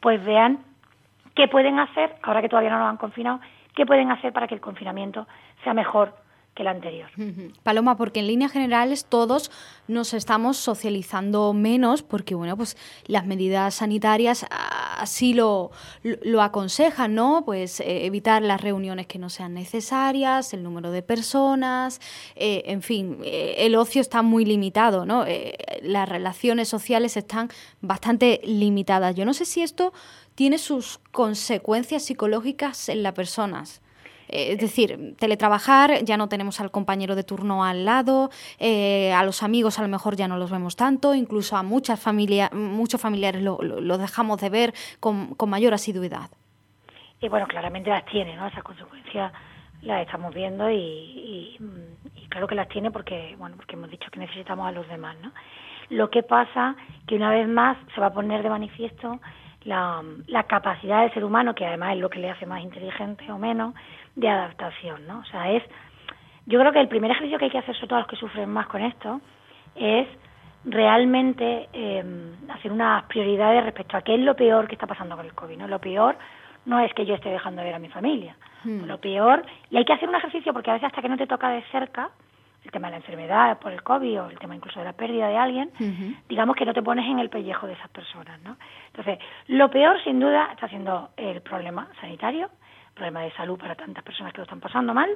pues 0.00 0.24
vean 0.24 0.58
qué 1.34 1.48
pueden 1.48 1.78
hacer 1.78 2.16
ahora 2.22 2.42
que 2.42 2.48
todavía 2.48 2.70
no 2.70 2.78
nos 2.78 2.90
han 2.90 2.96
confinado 2.96 3.40
qué 3.74 3.86
pueden 3.86 4.10
hacer 4.10 4.32
para 4.32 4.48
que 4.48 4.54
el 4.54 4.60
confinamiento 4.60 5.26
sea 5.62 5.74
mejor 5.74 6.23
que 6.54 6.62
el 6.62 6.68
anterior. 6.68 7.10
Paloma, 7.64 7.96
porque 7.96 8.20
en 8.20 8.28
líneas 8.28 8.52
generales 8.52 9.06
todos 9.06 9.50
nos 9.88 10.14
estamos 10.14 10.56
socializando 10.56 11.52
menos 11.52 12.02
porque, 12.02 12.34
bueno, 12.36 12.56
pues 12.56 12.76
las 13.06 13.26
medidas 13.26 13.74
sanitarias 13.74 14.46
así 14.50 15.34
lo, 15.34 15.72
lo 16.02 16.42
aconsejan, 16.42 17.14
¿no? 17.14 17.42
Pues 17.44 17.80
eh, 17.80 18.06
evitar 18.06 18.42
las 18.42 18.60
reuniones 18.60 19.06
que 19.08 19.18
no 19.18 19.30
sean 19.30 19.54
necesarias, 19.54 20.54
el 20.54 20.62
número 20.62 20.92
de 20.92 21.02
personas, 21.02 22.00
eh, 22.36 22.62
en 22.66 22.82
fin, 22.82 23.18
eh, 23.24 23.56
el 23.58 23.74
ocio 23.74 24.00
está 24.00 24.22
muy 24.22 24.44
limitado, 24.44 25.04
¿no? 25.04 25.24
las 25.82 26.08
relaciones 26.08 26.68
sociales 26.68 27.16
están 27.16 27.48
bastante 27.80 28.40
limitadas. 28.44 29.14
Yo 29.14 29.24
no 29.24 29.34
sé 29.34 29.44
si 29.44 29.62
esto 29.62 29.92
tiene 30.34 30.58
sus 30.58 30.98
consecuencias 31.10 32.04
psicológicas 32.04 32.88
en 32.88 33.02
las 33.02 33.14
personas. 33.14 33.82
Eh, 34.28 34.52
es 34.52 34.58
decir, 34.58 35.14
teletrabajar, 35.18 36.04
ya 36.04 36.16
no 36.16 36.28
tenemos 36.28 36.60
al 36.60 36.70
compañero 36.70 37.14
de 37.14 37.24
turno 37.24 37.64
al 37.64 37.84
lado, 37.84 38.30
eh, 38.58 39.12
a 39.12 39.24
los 39.24 39.42
amigos 39.42 39.78
a 39.78 39.82
lo 39.82 39.88
mejor 39.88 40.16
ya 40.16 40.28
no 40.28 40.36
los 40.36 40.50
vemos 40.50 40.76
tanto, 40.76 41.14
incluso 41.14 41.56
a 41.56 41.62
muchas 41.62 42.00
familias, 42.00 42.52
muchos 42.52 43.00
familiares 43.00 43.42
lo, 43.42 43.98
dejamos 43.98 44.40
de 44.40 44.50
ver 44.50 44.74
con, 45.00 45.36
mayor 45.46 45.74
asiduidad. 45.74 46.30
Y 47.20 47.28
bueno, 47.28 47.46
claramente 47.46 47.90
las 47.90 48.04
tiene, 48.06 48.34
¿no? 48.36 48.46
Esas 48.46 48.64
consecuencias 48.64 49.32
las 49.82 50.02
estamos 50.02 50.34
viendo 50.34 50.70
y, 50.70 50.76
y, 50.76 51.58
claro 52.28 52.46
que 52.46 52.54
las 52.54 52.68
tiene 52.68 52.90
porque, 52.90 53.36
bueno, 53.38 53.56
porque 53.56 53.74
hemos 53.74 53.90
dicho 53.90 54.10
que 54.10 54.18
necesitamos 54.18 54.66
a 54.66 54.72
los 54.72 54.88
demás, 54.88 55.16
¿no? 55.22 55.32
Lo 55.90 56.10
que 56.10 56.22
pasa 56.22 56.74
que 57.06 57.14
una 57.14 57.30
vez 57.30 57.46
más 57.46 57.76
se 57.94 58.00
va 58.00 58.08
a 58.08 58.12
poner 58.12 58.42
de 58.42 58.48
manifiesto 58.48 59.20
la, 59.64 60.02
la 60.26 60.44
capacidad 60.44 61.02
del 61.02 61.12
ser 61.12 61.24
humano, 61.24 61.54
que 61.54 61.66
además 61.66 61.94
es 61.94 62.00
lo 62.00 62.10
que 62.10 62.18
le 62.18 62.30
hace 62.30 62.46
más 62.46 62.62
inteligente 62.62 63.30
o 63.30 63.38
menos, 63.38 63.74
de 64.16 64.28
adaptación, 64.28 65.06
¿no? 65.06 65.20
O 65.20 65.24
sea, 65.24 65.50
es, 65.52 65.62
yo 66.46 66.58
creo 66.60 66.72
que 66.72 66.80
el 66.80 66.88
primer 66.88 67.10
ejercicio 67.10 67.38
que 67.38 67.46
hay 67.46 67.50
que 67.50 67.58
hacer, 67.58 67.74
sobre 67.74 67.88
todo 67.88 67.96
a 67.96 68.02
los 68.02 68.08
que 68.08 68.16
sufren 68.16 68.50
más 68.50 68.66
con 68.66 68.82
esto, 68.82 69.20
es 69.74 70.08
realmente 70.64 71.68
eh, 71.72 72.04
hacer 72.48 72.72
unas 72.72 73.04
prioridades 73.04 73.64
respecto 73.64 73.96
a 73.96 74.02
qué 74.02 74.14
es 74.14 74.20
lo 74.20 74.34
peor 74.34 74.66
que 74.66 74.74
está 74.74 74.86
pasando 74.86 75.16
con 75.16 75.26
el 75.26 75.34
COVID, 75.34 75.58
¿no? 75.58 75.68
Lo 75.68 75.78
peor 75.78 76.16
no 76.64 76.80
es 76.80 76.92
que 76.94 77.04
yo 77.04 77.14
esté 77.14 77.28
dejando 77.28 77.60
de 77.60 77.66
ver 77.66 77.74
a 77.74 77.78
mi 77.78 77.88
familia, 77.88 78.36
hmm. 78.64 78.84
lo 78.84 78.98
peor, 78.98 79.44
y 79.70 79.76
hay 79.76 79.84
que 79.84 79.92
hacer 79.92 80.08
un 80.08 80.14
ejercicio 80.14 80.52
porque 80.52 80.70
a 80.70 80.74
veces 80.74 80.86
hasta 80.86 81.02
que 81.02 81.08
no 81.08 81.16
te 81.16 81.26
toca 81.26 81.50
de 81.50 81.62
cerca, 81.70 82.10
el 82.64 82.70
tema 82.70 82.88
de 82.88 82.92
la 82.92 82.96
enfermedad 82.96 83.58
por 83.58 83.72
el 83.72 83.82
COVID 83.82 84.22
o 84.22 84.30
el 84.30 84.38
tema 84.38 84.56
incluso 84.56 84.78
de 84.78 84.86
la 84.86 84.94
pérdida 84.94 85.28
de 85.28 85.36
alguien, 85.36 85.70
digamos 86.28 86.56
que 86.56 86.64
no 86.64 86.72
te 86.72 86.82
pones 86.82 87.04
en 87.04 87.18
el 87.18 87.28
pellejo 87.28 87.66
de 87.66 87.74
esas 87.74 87.90
personas, 87.90 88.40
¿no? 88.40 88.56
Entonces, 88.86 89.18
lo 89.48 89.68
peor 89.68 90.02
sin 90.02 90.18
duda 90.18 90.48
está 90.50 90.66
siendo 90.68 91.10
el 91.18 91.42
problema 91.42 91.88
sanitario, 92.00 92.48
el 92.94 92.98
problema 92.98 93.22
de 93.22 93.32
salud 93.32 93.58
para 93.58 93.74
tantas 93.74 94.04
personas 94.04 94.32
que 94.32 94.38
lo 94.38 94.44
están 94.44 94.60
pasando 94.60 94.94
mal, 94.94 95.10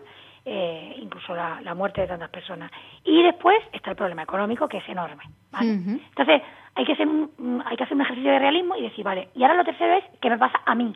eh, 0.44 0.96
incluso 1.00 1.32
la, 1.34 1.74
muerte 1.74 2.00
de 2.00 2.08
tantas 2.08 2.28
personas. 2.28 2.72
Y 3.04 3.22
después 3.22 3.56
está 3.72 3.90
el 3.90 3.96
problema 3.96 4.22
económico 4.22 4.68
que 4.68 4.78
es 4.78 4.88
enorme, 4.88 5.22
¿vale? 5.52 5.70
Entonces, 5.70 6.42
hay 6.74 6.84
que, 6.84 6.92
hacer 6.92 7.06
un, 7.06 7.62
hay 7.64 7.76
que 7.76 7.84
hacer 7.84 7.94
un 7.94 8.02
ejercicio 8.02 8.32
de 8.32 8.38
realismo 8.40 8.74
y 8.74 8.82
decir, 8.82 9.04
vale, 9.04 9.28
y 9.34 9.42
ahora 9.42 9.54
lo 9.54 9.64
tercero 9.64 9.94
es, 9.94 10.04
¿qué 10.20 10.28
me 10.28 10.38
pasa 10.38 10.60
a 10.66 10.74
mí? 10.74 10.92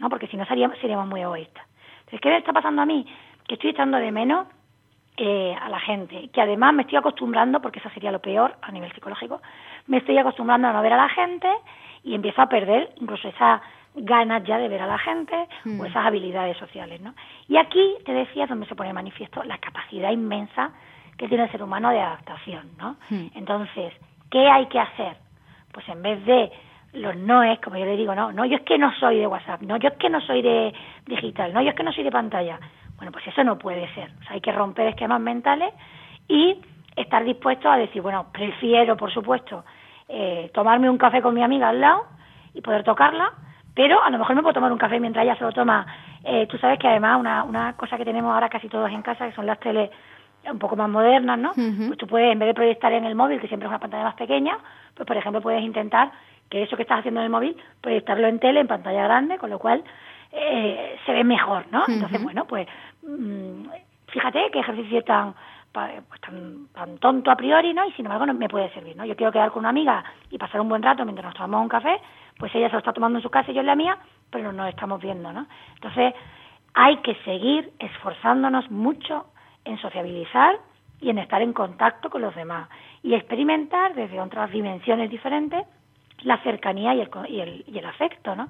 ¿No? 0.00 0.08
Porque 0.08 0.26
si 0.26 0.36
no 0.36 0.44
seríamos, 0.46 0.78
seríamos 0.78 1.06
muy 1.06 1.20
egoístas. 1.20 1.64
Entonces, 2.00 2.20
¿qué 2.20 2.28
me 2.28 2.38
está 2.38 2.52
pasando 2.52 2.82
a 2.82 2.86
mí? 2.86 3.06
Que 3.46 3.54
estoy 3.54 3.70
echando 3.70 3.96
de 3.98 4.10
menos 4.10 4.48
eh, 5.16 5.54
a 5.60 5.68
la 5.68 5.78
gente, 5.78 6.28
que 6.32 6.40
además 6.40 6.74
me 6.74 6.82
estoy 6.82 6.98
acostumbrando, 6.98 7.60
porque 7.62 7.78
eso 7.78 7.88
sería 7.90 8.10
lo 8.10 8.20
peor 8.20 8.56
a 8.60 8.72
nivel 8.72 8.92
psicológico, 8.92 9.40
me 9.86 9.98
estoy 9.98 10.18
acostumbrando 10.18 10.66
a 10.66 10.72
no 10.72 10.82
ver 10.82 10.92
a 10.94 10.96
la 10.96 11.08
gente 11.08 11.48
y 12.02 12.16
empiezo 12.16 12.42
a 12.42 12.48
perder 12.48 12.90
incluso 12.96 13.28
esas 13.28 13.62
ganas 13.94 14.44
ya 14.44 14.58
de 14.58 14.68
ver 14.68 14.82
a 14.82 14.86
la 14.86 14.98
gente 14.98 15.34
o 15.64 15.68
mm. 15.68 15.86
esas 15.86 16.06
habilidades 16.06 16.56
sociales, 16.56 17.00
¿no? 17.00 17.14
Y 17.48 17.56
aquí 17.56 17.96
te 18.04 18.12
decía 18.12 18.46
donde 18.46 18.66
se 18.66 18.74
pone 18.74 18.92
manifiesto 18.92 19.42
la 19.44 19.58
capacidad 19.58 20.10
inmensa 20.10 20.72
que 21.16 21.28
tiene 21.28 21.44
el 21.44 21.50
ser 21.50 21.62
humano 21.62 21.90
de 21.90 22.00
adaptación, 22.00 22.70
¿no? 22.78 22.96
Mm. 23.10 23.26
Entonces, 23.34 23.92
¿qué 24.30 24.48
hay 24.48 24.66
que 24.66 24.80
hacer? 24.80 25.16
Pues 25.72 25.88
en 25.88 26.02
vez 26.02 26.24
de 26.24 26.50
los 26.94 27.16
noes, 27.16 27.60
como 27.60 27.76
yo 27.76 27.84
le 27.84 27.96
digo, 27.96 28.14
no, 28.14 28.32
no, 28.32 28.44
yo 28.44 28.56
es 28.56 28.62
que 28.62 28.78
no 28.78 28.92
soy 28.94 29.18
de 29.18 29.26
WhatsApp, 29.26 29.62
no, 29.62 29.76
yo 29.76 29.88
es 29.88 29.96
que 29.96 30.10
no 30.10 30.20
soy 30.20 30.42
de 30.42 30.72
digital, 31.06 31.52
no, 31.52 31.62
yo 31.62 31.70
es 31.70 31.76
que 31.76 31.82
no 31.82 31.92
soy 31.92 32.04
de 32.04 32.10
pantalla. 32.10 32.58
Bueno, 32.96 33.10
pues 33.10 33.26
eso 33.26 33.42
no 33.42 33.58
puede 33.58 33.92
ser. 33.94 34.10
O 34.20 34.22
sea, 34.22 34.32
hay 34.34 34.40
que 34.40 34.52
romper 34.52 34.86
esquemas 34.88 35.20
mentales 35.20 35.72
y 36.28 36.60
estar 36.96 37.24
dispuesto 37.24 37.70
a 37.70 37.76
decir, 37.76 38.00
bueno, 38.02 38.26
prefiero, 38.32 38.96
por 38.96 39.12
supuesto, 39.12 39.64
eh, 40.08 40.50
tomarme 40.54 40.88
un 40.88 40.98
café 40.98 41.20
con 41.20 41.34
mi 41.34 41.42
amiga 41.42 41.68
al 41.68 41.80
lado 41.80 42.06
y 42.54 42.60
poder 42.60 42.84
tocarla, 42.84 43.32
pero 43.74 44.02
a 44.02 44.10
lo 44.10 44.18
mejor 44.18 44.36
me 44.36 44.42
puedo 44.42 44.54
tomar 44.54 44.72
un 44.72 44.78
café 44.78 45.00
mientras 45.00 45.24
ella 45.24 45.36
se 45.36 45.44
lo 45.44 45.52
toma. 45.52 45.86
Eh, 46.24 46.46
tú 46.46 46.56
sabes 46.58 46.78
que 46.78 46.88
además 46.88 47.18
una, 47.18 47.44
una 47.44 47.72
cosa 47.74 47.96
que 47.96 48.04
tenemos 48.04 48.32
ahora 48.32 48.48
casi 48.48 48.68
todos 48.68 48.90
en 48.90 49.02
casa, 49.02 49.28
que 49.28 49.34
son 49.34 49.46
las 49.46 49.58
teles 49.58 49.90
un 50.50 50.58
poco 50.58 50.76
más 50.76 50.88
modernas, 50.88 51.38
¿no? 51.38 51.52
Pues 51.86 51.98
tú 51.98 52.06
puedes, 52.06 52.32
en 52.32 52.38
vez 52.38 52.48
de 52.48 52.54
proyectar 52.54 52.92
en 52.92 53.04
el 53.04 53.14
móvil, 53.14 53.40
que 53.40 53.48
siempre 53.48 53.66
es 53.66 53.70
una 53.70 53.78
pantalla 53.78 54.04
más 54.04 54.14
pequeña, 54.14 54.58
pues 54.94 55.06
por 55.06 55.16
ejemplo 55.16 55.40
puedes 55.40 55.62
intentar 55.62 56.12
que 56.50 56.62
eso 56.62 56.76
que 56.76 56.82
estás 56.82 56.98
haciendo 56.98 57.20
en 57.20 57.24
el 57.24 57.30
móvil, 57.30 57.56
proyectarlo 57.80 58.26
en 58.26 58.38
tele, 58.38 58.60
en 58.60 58.66
pantalla 58.66 59.04
grande, 59.04 59.38
con 59.38 59.50
lo 59.50 59.58
cual 59.58 59.82
eh, 60.32 60.96
se 61.06 61.12
ve 61.12 61.24
mejor, 61.24 61.64
¿no? 61.70 61.84
Entonces, 61.88 62.22
bueno, 62.22 62.44
pues 62.44 62.68
mm, 63.02 63.66
fíjate 64.08 64.50
qué 64.52 64.58
ejercicio 64.60 65.02
tan, 65.02 65.34
pues 65.72 66.20
tan, 66.20 66.68
tan 66.74 66.98
tonto 66.98 67.30
a 67.30 67.36
priori, 67.36 67.72
¿no? 67.72 67.86
Y 67.86 67.92
sin 67.92 68.04
embargo 68.04 68.26
no 68.26 68.34
me 68.34 68.48
puede 68.48 68.70
servir, 68.74 68.96
¿no? 68.96 69.04
Yo 69.04 69.16
quiero 69.16 69.32
quedar 69.32 69.50
con 69.50 69.60
una 69.60 69.70
amiga 69.70 70.04
y 70.30 70.38
pasar 70.38 70.60
un 70.60 70.68
buen 70.68 70.82
rato 70.82 71.04
mientras 71.04 71.24
nos 71.26 71.34
tomamos 71.34 71.62
un 71.62 71.68
café, 71.68 72.00
pues 72.38 72.54
ella 72.54 72.68
se 72.68 72.72
lo 72.72 72.78
está 72.78 72.92
tomando 72.92 73.18
en 73.18 73.22
su 73.22 73.30
casa 73.30 73.50
y 73.50 73.54
yo 73.54 73.60
en 73.60 73.66
la 73.66 73.76
mía, 73.76 73.98
pero 74.30 74.52
no 74.52 74.64
nos 74.64 74.68
estamos 74.68 75.00
viendo, 75.00 75.32
¿no? 75.32 75.46
Entonces, 75.74 76.14
hay 76.74 76.96
que 76.98 77.14
seguir 77.24 77.72
esforzándonos 77.78 78.70
mucho 78.70 79.26
en 79.64 79.78
sociabilizar 79.78 80.58
y 81.00 81.10
en 81.10 81.18
estar 81.18 81.40
en 81.42 81.52
contacto 81.52 82.10
con 82.10 82.22
los 82.22 82.34
demás 82.34 82.68
y 83.02 83.14
experimentar 83.14 83.94
desde 83.94 84.20
otras 84.20 84.50
dimensiones 84.50 85.10
diferentes 85.10 85.64
la 86.22 86.38
cercanía 86.42 86.94
y 86.94 87.00
el, 87.00 87.10
y 87.28 87.40
el, 87.40 87.64
y 87.66 87.78
el 87.78 87.84
afecto, 87.84 88.34
¿no? 88.34 88.48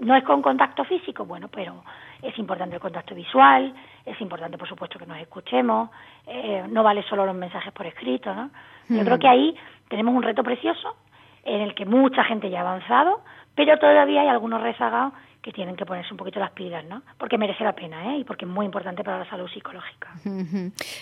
No 0.00 0.14
es 0.14 0.24
con 0.24 0.40
contacto 0.40 0.84
físico, 0.84 1.24
bueno, 1.24 1.48
pero 1.48 1.82
es 2.22 2.36
importante 2.38 2.76
el 2.76 2.80
contacto 2.80 3.14
visual, 3.14 3.74
es 4.06 4.20
importante, 4.20 4.56
por 4.56 4.68
supuesto, 4.68 4.98
que 4.98 5.06
nos 5.06 5.18
escuchemos, 5.18 5.90
eh, 6.26 6.64
no 6.68 6.82
vale 6.82 7.02
solo 7.02 7.26
los 7.26 7.34
mensajes 7.34 7.72
por 7.72 7.86
escrito, 7.86 8.32
¿no? 8.32 8.50
Yo 8.88 9.04
creo 9.04 9.16
mm. 9.16 9.20
que 9.20 9.28
ahí 9.28 9.56
tenemos 9.88 10.14
un 10.14 10.22
reto 10.22 10.42
precioso 10.42 10.96
en 11.44 11.60
el 11.60 11.74
que 11.74 11.86
mucha 11.86 12.24
gente 12.24 12.50
ya 12.50 12.58
ha 12.58 12.62
avanzado, 12.62 13.22
pero 13.54 13.78
todavía 13.78 14.22
hay 14.22 14.28
algunos 14.28 14.62
rezagados 14.62 15.12
que 15.42 15.52
tienen 15.52 15.74
que 15.74 15.86
ponerse 15.86 16.12
un 16.12 16.18
poquito 16.18 16.38
las 16.38 16.50
pilas, 16.50 16.84
¿no? 16.84 17.02
Porque 17.18 17.38
merece 17.38 17.64
la 17.64 17.74
pena, 17.74 18.14
¿eh? 18.14 18.18
Y 18.18 18.24
porque 18.24 18.44
es 18.44 18.50
muy 18.50 18.66
importante 18.66 19.02
para 19.02 19.20
la 19.20 19.30
salud 19.30 19.48
psicológica. 19.48 20.12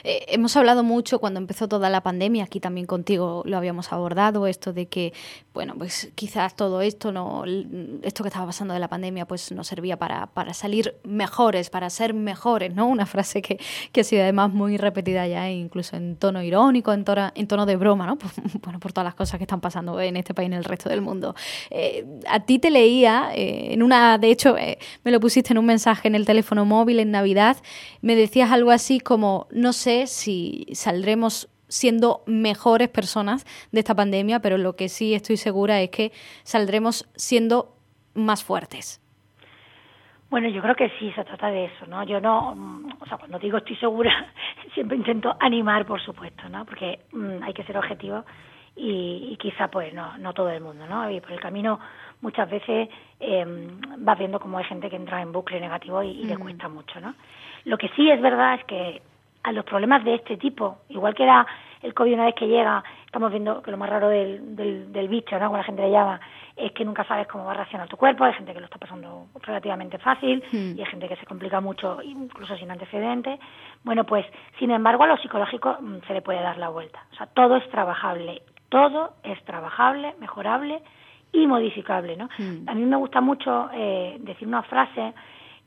Eh, 0.05 0.27
hemos 0.29 0.57
hablado 0.57 0.85
mucho 0.85 1.19
cuando 1.19 1.41
empezó 1.41 1.69
toda 1.69 1.91
la 1.91 2.03
pandemia, 2.03 2.45
aquí 2.45 2.61
también 2.61 2.87
contigo 2.87 3.43
lo 3.47 3.57
habíamos 3.57 3.93
abordado, 3.93 4.47
esto 4.47 4.73
de 4.73 4.87
que, 4.87 5.13
bueno, 5.53 5.75
pues 5.77 6.13
quizás 6.15 6.55
todo 6.55 6.83
esto, 6.83 7.09
esto 8.03 8.23
que 8.23 8.29
estaba 8.29 8.47
pasando 8.47 8.75
de 8.75 8.81
la 8.81 8.89
pandemia, 8.89 9.27
pues 9.27 9.51
nos 9.51 9.67
servía 9.67 9.97
para, 9.99 10.27
para 10.27 10.55
salir 10.55 10.95
mejores, 11.03 11.69
para 11.69 11.91
ser 11.91 12.15
mejores, 12.15 12.73
¿no? 12.75 12.87
Una 12.87 13.07
frase 13.07 13.43
que, 13.43 13.59
que 13.91 14.03
ha 14.03 14.05
sido 14.05 14.23
además 14.23 14.53
muy 14.53 14.77
repetida 14.77 15.27
ya, 15.27 15.51
incluso 15.51 15.97
en 15.97 16.17
tono 16.17 16.43
irónico, 16.43 16.93
en, 16.93 17.05
en 17.35 17.49
tono 17.49 17.67
de 17.67 17.77
broma, 17.77 18.07
¿no? 18.07 18.19
bueno, 18.63 18.79
por 18.79 18.93
todas 18.93 19.05
las 19.05 19.15
cosas 19.17 19.39
que 19.39 19.45
están 19.45 19.61
pasando 19.61 20.01
en 20.01 20.17
este 20.17 20.33
país 20.33 20.49
y 20.49 20.53
en 20.53 20.59
el 20.59 20.65
resto 20.65 20.89
del 20.89 21.01
mundo. 21.01 21.35
Eh, 21.71 22.07
a 22.29 22.41
ti 22.41 22.61
te 22.61 22.71
leía 22.71 23.31
en 23.35 23.83
una 23.83 24.17
de 24.19 24.28
de 24.29 24.33
hecho, 24.33 24.59
eh, 24.59 24.77
me 25.05 25.11
lo 25.11 25.21
pusiste 25.21 25.55
en 25.55 25.59
un 25.59 25.65
mensaje 25.65 26.07
en 26.07 26.15
el 26.15 26.27
teléfono 26.27 26.67
móvil 26.67 27.01
en 27.01 27.11
Navidad, 27.11 27.57
me 28.03 28.15
decías 28.15 28.53
algo 28.53 28.71
así 28.73 29.01
como, 29.01 29.47
no 29.51 29.73
sé 29.73 30.07
si 30.07 30.67
saldremos 30.73 31.49
siendo 31.69 32.21
mejores 32.27 32.91
personas 32.91 33.47
de 33.73 33.81
esta 33.81 33.95
pandemia, 33.95 34.41
pero 34.41 34.59
lo 34.59 34.77
que 34.77 34.91
sí 34.91 35.15
estoy 35.15 35.39
segura 35.39 35.81
es 35.81 35.89
que 35.89 36.13
saldremos 36.43 37.09
siendo 37.17 37.73
más 38.13 38.45
fuertes. 38.45 39.01
Bueno, 40.29 40.51
yo 40.51 40.61
creo 40.61 40.75
que 40.75 40.91
sí, 40.99 41.11
se 41.13 41.25
trata 41.25 41.47
de 41.47 41.65
eso, 41.65 41.87
¿no? 41.87 42.05
Yo 42.05 42.21
no, 42.21 42.51
o 43.01 43.07
sea, 43.07 43.17
cuando 43.17 43.39
digo 43.39 43.57
estoy 43.57 43.77
segura, 43.77 44.13
siempre 44.75 44.99
intento 44.99 45.35
animar, 45.41 45.87
por 45.87 46.03
supuesto, 46.03 46.51
¿no? 46.51 46.67
Porque 46.67 47.01
mm, 47.13 47.43
hay 47.45 47.55
que 47.55 47.65
ser 47.65 47.79
objetivo 47.79 48.27
y, 48.79 49.37
quizá 49.41 49.69
pues 49.69 49.93
no, 49.93 50.17
no 50.19 50.33
todo 50.33 50.51
el 50.51 50.61
mundo, 50.61 50.87
¿no? 50.87 51.11
Y 51.11 51.21
por 51.21 51.33
el 51.33 51.41
camino 51.41 51.81
muchas 52.21 52.49
veces 52.51 52.89
eh, 53.21 53.45
vas 53.99 54.19
viendo 54.19 54.41
como 54.41 54.59
hay 54.59 54.65
gente 54.65 54.91
que 54.91 54.97
entra 54.97 55.23
en 55.23 55.33
bucle 55.33 55.61
negativo 55.61 56.03
y, 56.03 56.25
le 56.25 56.37
mm. 56.37 56.41
cuesta 56.41 56.69
mucho, 56.69 57.01
¿no? 57.01 57.15
Lo 57.65 57.79
que 57.79 57.89
sí 57.91 58.11
es 58.11 58.21
verdad 58.21 58.55
es 58.55 58.65
que 58.65 59.03
a 59.43 59.53
los 59.53 59.65
problemas 59.65 60.05
de 60.05 60.15
este 60.15 60.37
tipo, 60.37 60.79
igual 60.89 61.15
que 61.15 61.23
era 61.23 61.47
el 61.83 61.95
COVID 61.95 62.15
una 62.15 62.25
vez 62.25 62.35
que 62.35 62.49
llega, 62.49 62.83
estamos 63.07 63.31
viendo 63.31 63.63
que 63.63 63.71
lo 63.71 63.77
más 63.77 63.89
raro 63.89 64.09
del, 64.09 64.57
del, 64.57 64.93
del 64.93 65.09
bicho, 65.09 65.39
¿no? 65.39 65.47
Como 65.47 65.59
la 65.59 65.65
gente 65.65 65.83
le 65.83 65.91
llama, 65.91 66.21
es 66.59 66.73
que 66.73 66.85
nunca 66.85 67.05
sabes 67.05 67.29
cómo 67.29 67.45
va 67.45 67.53
a 67.53 67.55
reaccionar 67.55 67.89
tu 67.89 67.97
cuerpo, 67.97 68.25
hay 68.25 68.35
gente 68.35 68.53
que 68.53 68.59
lo 68.59 68.67
está 68.67 68.79
pasando 68.79 69.27
relativamente 69.43 69.97
fácil 69.99 70.43
hmm. 70.51 70.77
y 70.77 70.81
hay 70.81 70.87
gente 70.87 71.09
que 71.09 71.17
se 71.17 71.27
complica 71.27 71.61
mucho 71.61 72.03
incluso 72.03 72.57
sin 72.57 72.71
antecedentes. 72.71 73.39
Bueno, 73.85 74.05
pues 74.05 74.27
sin 74.59 74.73
embargo 74.73 75.05
a 75.05 75.07
lo 75.07 75.17
psicológico 75.19 75.77
mm, 75.81 75.99
se 76.07 76.15
le 76.15 76.23
puede 76.23 76.43
dar 76.43 76.59
la 76.59 76.69
vuelta. 76.69 77.05
O 77.13 77.15
sea, 77.15 77.27
todo 77.27 77.57
es 77.57 77.71
trabajable, 77.71 78.43
todo 78.69 79.15
es 79.23 79.43
trabajable, 79.45 80.15
mejorable 80.19 80.83
y 81.33 81.47
modificable, 81.47 82.17
¿no? 82.17 82.29
Hmm. 82.39 82.69
A 82.69 82.75
mí 82.75 82.85
me 82.85 82.97
gusta 82.97 83.21
mucho 83.21 83.69
eh, 83.73 84.17
decir 84.21 84.49
una 84.49 84.63
frase 84.63 85.13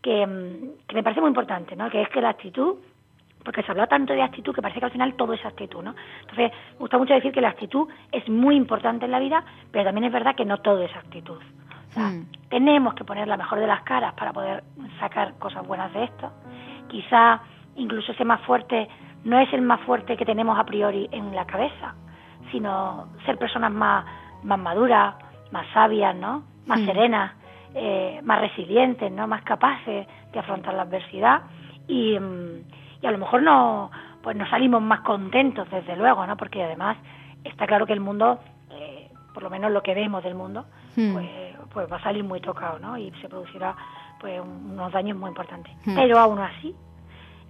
que, 0.01 0.25
mm, 0.25 0.87
que 0.87 0.95
me 0.95 1.03
parece 1.03 1.21
muy 1.21 1.29
importante, 1.29 1.75
¿no? 1.75 1.89
Que 1.89 2.01
es 2.01 2.09
que 2.09 2.21
la 2.21 2.29
actitud 2.29 2.75
porque 3.43 3.63
se 3.63 3.71
habla 3.71 3.87
tanto 3.87 4.13
de 4.13 4.21
actitud 4.21 4.53
que 4.53 4.61
parece 4.61 4.79
que 4.79 4.85
al 4.85 4.91
final 4.91 5.15
todo 5.15 5.33
es 5.33 5.43
actitud, 5.45 5.81
¿no? 5.81 5.95
Entonces, 6.21 6.51
me 6.73 6.79
gusta 6.79 6.97
mucho 6.97 7.13
decir 7.13 7.31
que 7.31 7.41
la 7.41 7.49
actitud 7.49 7.87
es 8.11 8.27
muy 8.29 8.55
importante 8.55 9.05
en 9.05 9.11
la 9.11 9.19
vida, 9.19 9.43
pero 9.71 9.85
también 9.85 10.05
es 10.05 10.13
verdad 10.13 10.35
que 10.35 10.45
no 10.45 10.59
todo 10.59 10.83
es 10.83 10.95
actitud. 10.95 11.39
O 11.89 11.93
sea, 11.93 12.09
hmm. 12.09 12.25
tenemos 12.49 12.93
que 12.93 13.03
poner 13.03 13.27
la 13.27 13.37
mejor 13.37 13.59
de 13.59 13.67
las 13.67 13.81
caras 13.81 14.13
para 14.13 14.31
poder 14.31 14.63
sacar 14.99 15.33
cosas 15.39 15.65
buenas 15.65 15.91
de 15.93 16.03
esto. 16.03 16.31
Quizá 16.87 17.41
incluso 17.75 18.11
ese 18.11 18.25
más 18.25 18.41
fuerte 18.41 18.87
no 19.23 19.39
es 19.39 19.51
el 19.53 19.61
más 19.61 19.81
fuerte 19.81 20.17
que 20.17 20.25
tenemos 20.25 20.57
a 20.57 20.65
priori 20.65 21.07
en 21.11 21.35
la 21.35 21.45
cabeza, 21.45 21.95
sino 22.51 23.07
ser 23.25 23.37
personas 23.37 23.71
más, 23.71 24.05
más 24.43 24.59
maduras, 24.59 25.15
más 25.51 25.67
sabias, 25.73 26.15
¿no? 26.15 26.43
Más 26.65 26.79
hmm. 26.79 26.85
serenas, 26.85 27.31
eh, 27.75 28.19
más 28.23 28.41
resilientes, 28.41 29.11
¿no? 29.11 29.27
Más 29.27 29.43
capaces 29.43 30.07
de 30.31 30.39
afrontar 30.39 30.73
la 30.73 30.83
adversidad 30.83 31.43
y... 31.87 32.17
Mm, 32.19 32.81
y 33.01 33.07
a 33.07 33.11
lo 33.11 33.17
mejor 33.17 33.41
no 33.41 33.91
pues 34.21 34.35
nos 34.35 34.49
salimos 34.49 34.81
más 34.81 35.01
contentos 35.01 35.69
desde 35.71 35.95
luego 35.95 36.25
no 36.27 36.37
porque 36.37 36.63
además 36.63 36.97
está 37.43 37.65
claro 37.65 37.85
que 37.85 37.93
el 37.93 37.99
mundo 37.99 38.39
eh, 38.69 39.09
por 39.33 39.43
lo 39.43 39.49
menos 39.49 39.71
lo 39.71 39.81
que 39.81 39.93
vemos 39.95 40.23
del 40.23 40.35
mundo 40.35 40.65
hmm. 40.95 41.13
pues, 41.13 41.29
pues 41.73 41.91
va 41.91 41.97
a 41.97 42.03
salir 42.03 42.23
muy 42.23 42.39
tocado 42.39 42.79
no 42.79 42.97
y 42.97 43.11
se 43.21 43.27
producirá 43.27 43.75
pues 44.19 44.39
unos 44.39 44.91
daños 44.91 45.17
muy 45.17 45.29
importantes 45.29 45.73
pero 45.85 46.19
aún 46.19 46.39
así 46.39 46.75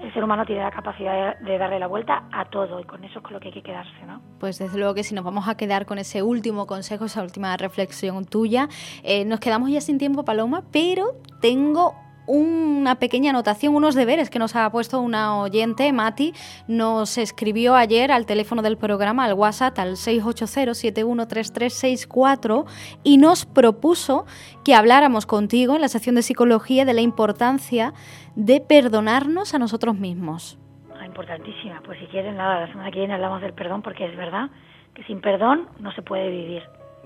el 0.02 0.14
ser 0.14 0.24
humano 0.24 0.46
tiene 0.46 0.64
la 0.64 0.72
capacidad 0.72 1.38
de, 1.40 1.58
darle 1.58 1.80
la 1.80 1.88
vuelta 1.88 2.24
a 2.32 2.46
todo 2.46 2.80
y 2.80 2.84
con 2.84 3.04
eso 3.04 3.20
es 3.20 3.24
con 3.24 3.34
lo 3.34 3.40
que 3.40 3.50
hay 3.50 3.54
que 3.54 3.62
quedarse, 3.62 4.06
¿no? 4.06 4.22
Pues 4.40 4.58
desde 4.58 4.78
luego 4.78 4.94
que 4.94 5.04
si 5.04 5.14
nos 5.14 5.24
vamos 5.24 5.48
a 5.48 5.56
quedar 5.56 5.86
con 5.86 6.00
ese 6.00 6.24
último 6.24 6.66
consejo, 6.66 7.06
esa 7.06 7.22
última 7.22 7.56
reflexión 7.58 8.26
tuya, 8.26 8.68
eh, 9.04 9.26
nos 9.26 9.40
quedamos 9.40 9.70
ya 9.70 9.82
sin 9.82 9.98
tiempo, 9.98 10.26
Paloma, 10.26 10.64
pero 10.72 11.14
tengo 11.40 11.96
una 12.28 12.96
pequeña 12.96 13.32
anotación, 13.32 13.76
unos 13.76 13.96
deberes 13.96 14.30
que 14.30 14.40
nos 14.40 14.56
ha 14.56 14.72
puesto 14.72 15.02
una 15.02 15.38
oyente, 15.40 15.92
Mati, 15.92 16.34
nos 16.68 17.18
escribió 17.18 17.76
ayer 17.76 18.10
al 18.12 18.26
teléfono 18.26 18.62
del 18.62 18.78
programa, 18.78 19.26
al 19.26 19.34
WhatsApp, 19.34 19.78
al 19.80 19.94
680-713364, 19.94 22.66
y 23.04 23.18
nos 23.18 23.46
propuso 23.46 24.26
que 24.64 24.76
habláramos 24.76 25.26
contigo 25.26 25.76
en 25.76 25.82
la 25.82 25.88
sección 25.88 26.16
de 26.16 26.22
psicología 26.22 26.86
de 26.86 26.94
la 26.94 27.02
importancia 27.02 27.94
de 28.36 28.62
perdonarnos 28.62 29.54
a 29.54 29.60
nosotros 29.60 29.98
mismos. 29.98 30.58
Ah, 30.98 31.06
importantísima. 31.06 31.82
Pues 31.84 32.00
si 32.00 32.06
quieren, 32.08 32.38
nada, 32.38 32.62
la 32.62 32.68
semana 32.68 32.90
que 32.92 33.00
viene 33.00 33.16
hablamos 33.16 33.42
del 33.42 33.54
perdón 33.54 33.82
porque 33.82 34.06
es 34.06 34.16
verdad 34.16 34.50
que 34.94 35.04
sin 35.04 35.20
perdón 35.22 35.68
no 35.80 35.92
se 35.94 36.02
puede 36.02 36.30
vivir. 36.30 36.64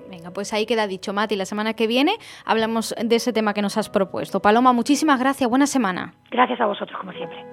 Venga, 0.09 0.31
pues 0.31 0.53
ahí 0.53 0.65
queda 0.65 0.87
dicho, 0.87 1.13
Mati. 1.13 1.35
La 1.35 1.45
semana 1.45 1.73
que 1.73 1.87
viene 1.87 2.17
hablamos 2.45 2.95
de 3.03 3.15
ese 3.15 3.33
tema 3.33 3.53
que 3.53 3.61
nos 3.61 3.77
has 3.77 3.89
propuesto. 3.89 4.41
Paloma, 4.41 4.73
muchísimas 4.73 5.19
gracias. 5.19 5.49
Buena 5.49 5.67
semana. 5.67 6.13
Gracias 6.31 6.59
a 6.59 6.65
vosotros, 6.65 6.97
como 6.99 7.11
siempre. 7.11 7.43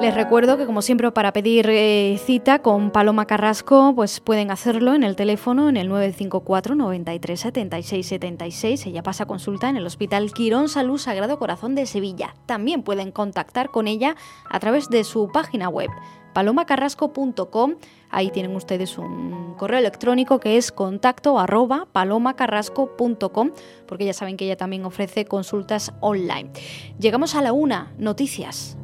Les 0.00 0.14
recuerdo 0.14 0.58
que 0.58 0.66
como 0.66 0.82
siempre 0.82 1.10
para 1.10 1.32
pedir 1.32 1.68
eh, 1.70 2.18
cita 2.18 2.60
con 2.60 2.90
Paloma 2.90 3.24
Carrasco 3.24 3.94
pues 3.94 4.20
pueden 4.20 4.50
hacerlo 4.50 4.92
en 4.92 5.02
el 5.02 5.16
teléfono 5.16 5.70
en 5.70 5.78
el 5.78 5.88
954 5.88 6.74
93 6.74 7.40
76 7.40 8.06
76. 8.06 8.86
Ella 8.86 9.02
pasa 9.02 9.24
consulta 9.24 9.70
en 9.70 9.78
el 9.78 9.86
Hospital 9.86 10.32
Quirón 10.34 10.68
Salud 10.68 10.98
Sagrado 10.98 11.38
Corazón 11.38 11.74
de 11.74 11.86
Sevilla. 11.86 12.34
También 12.44 12.82
pueden 12.82 13.10
contactar 13.10 13.70
con 13.70 13.88
ella 13.88 14.16
a 14.50 14.60
través 14.60 14.90
de 14.90 15.02
su 15.02 15.30
página 15.32 15.70
web 15.70 15.88
palomacarrasco.com. 16.36 17.76
Ahí 18.10 18.30
tienen 18.30 18.54
ustedes 18.54 18.98
un 18.98 19.54
correo 19.56 19.78
electrónico 19.78 20.38
que 20.38 20.58
es 20.58 20.70
contacto 20.70 21.38
arroba 21.38 21.88
palomacarrasco.com, 21.90 23.52
porque 23.86 24.04
ya 24.04 24.12
saben 24.12 24.36
que 24.36 24.44
ella 24.44 24.58
también 24.58 24.84
ofrece 24.84 25.24
consultas 25.24 25.94
online. 26.00 26.50
Llegamos 26.98 27.34
a 27.36 27.40
la 27.40 27.54
una, 27.54 27.94
noticias. 27.96 28.76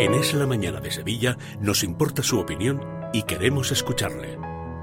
En 0.00 0.12
Es 0.12 0.34
la 0.34 0.46
Mañana 0.46 0.80
de 0.80 0.90
Sevilla 0.90 1.38
nos 1.60 1.82
importa 1.82 2.22
su 2.22 2.38
opinión 2.38 2.82
y 3.14 3.22
queremos 3.22 3.72
escucharle. 3.72 4.38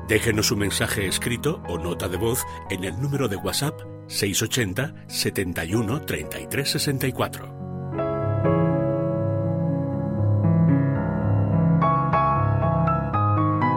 Déjenos 0.07 0.51
un 0.51 0.59
mensaje 0.59 1.05
escrito 1.05 1.61
o 1.69 1.77
nota 1.77 2.07
de 2.09 2.17
voz 2.17 2.43
en 2.71 2.85
el 2.85 2.99
número 2.99 3.27
de 3.27 3.35
WhatsApp 3.35 3.90
680 4.07 4.93
71 5.07 6.01
33 6.05 6.69
64. 6.69 7.61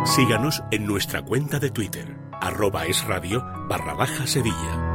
Síganos 0.04 0.62
en 0.70 0.86
nuestra 0.86 1.22
cuenta 1.22 1.58
de 1.58 1.70
Twitter, 1.70 2.16
arroba 2.40 2.84
es 2.86 3.04
barra 3.68 3.94
baja 3.94 4.26
Sevilla. 4.26 4.93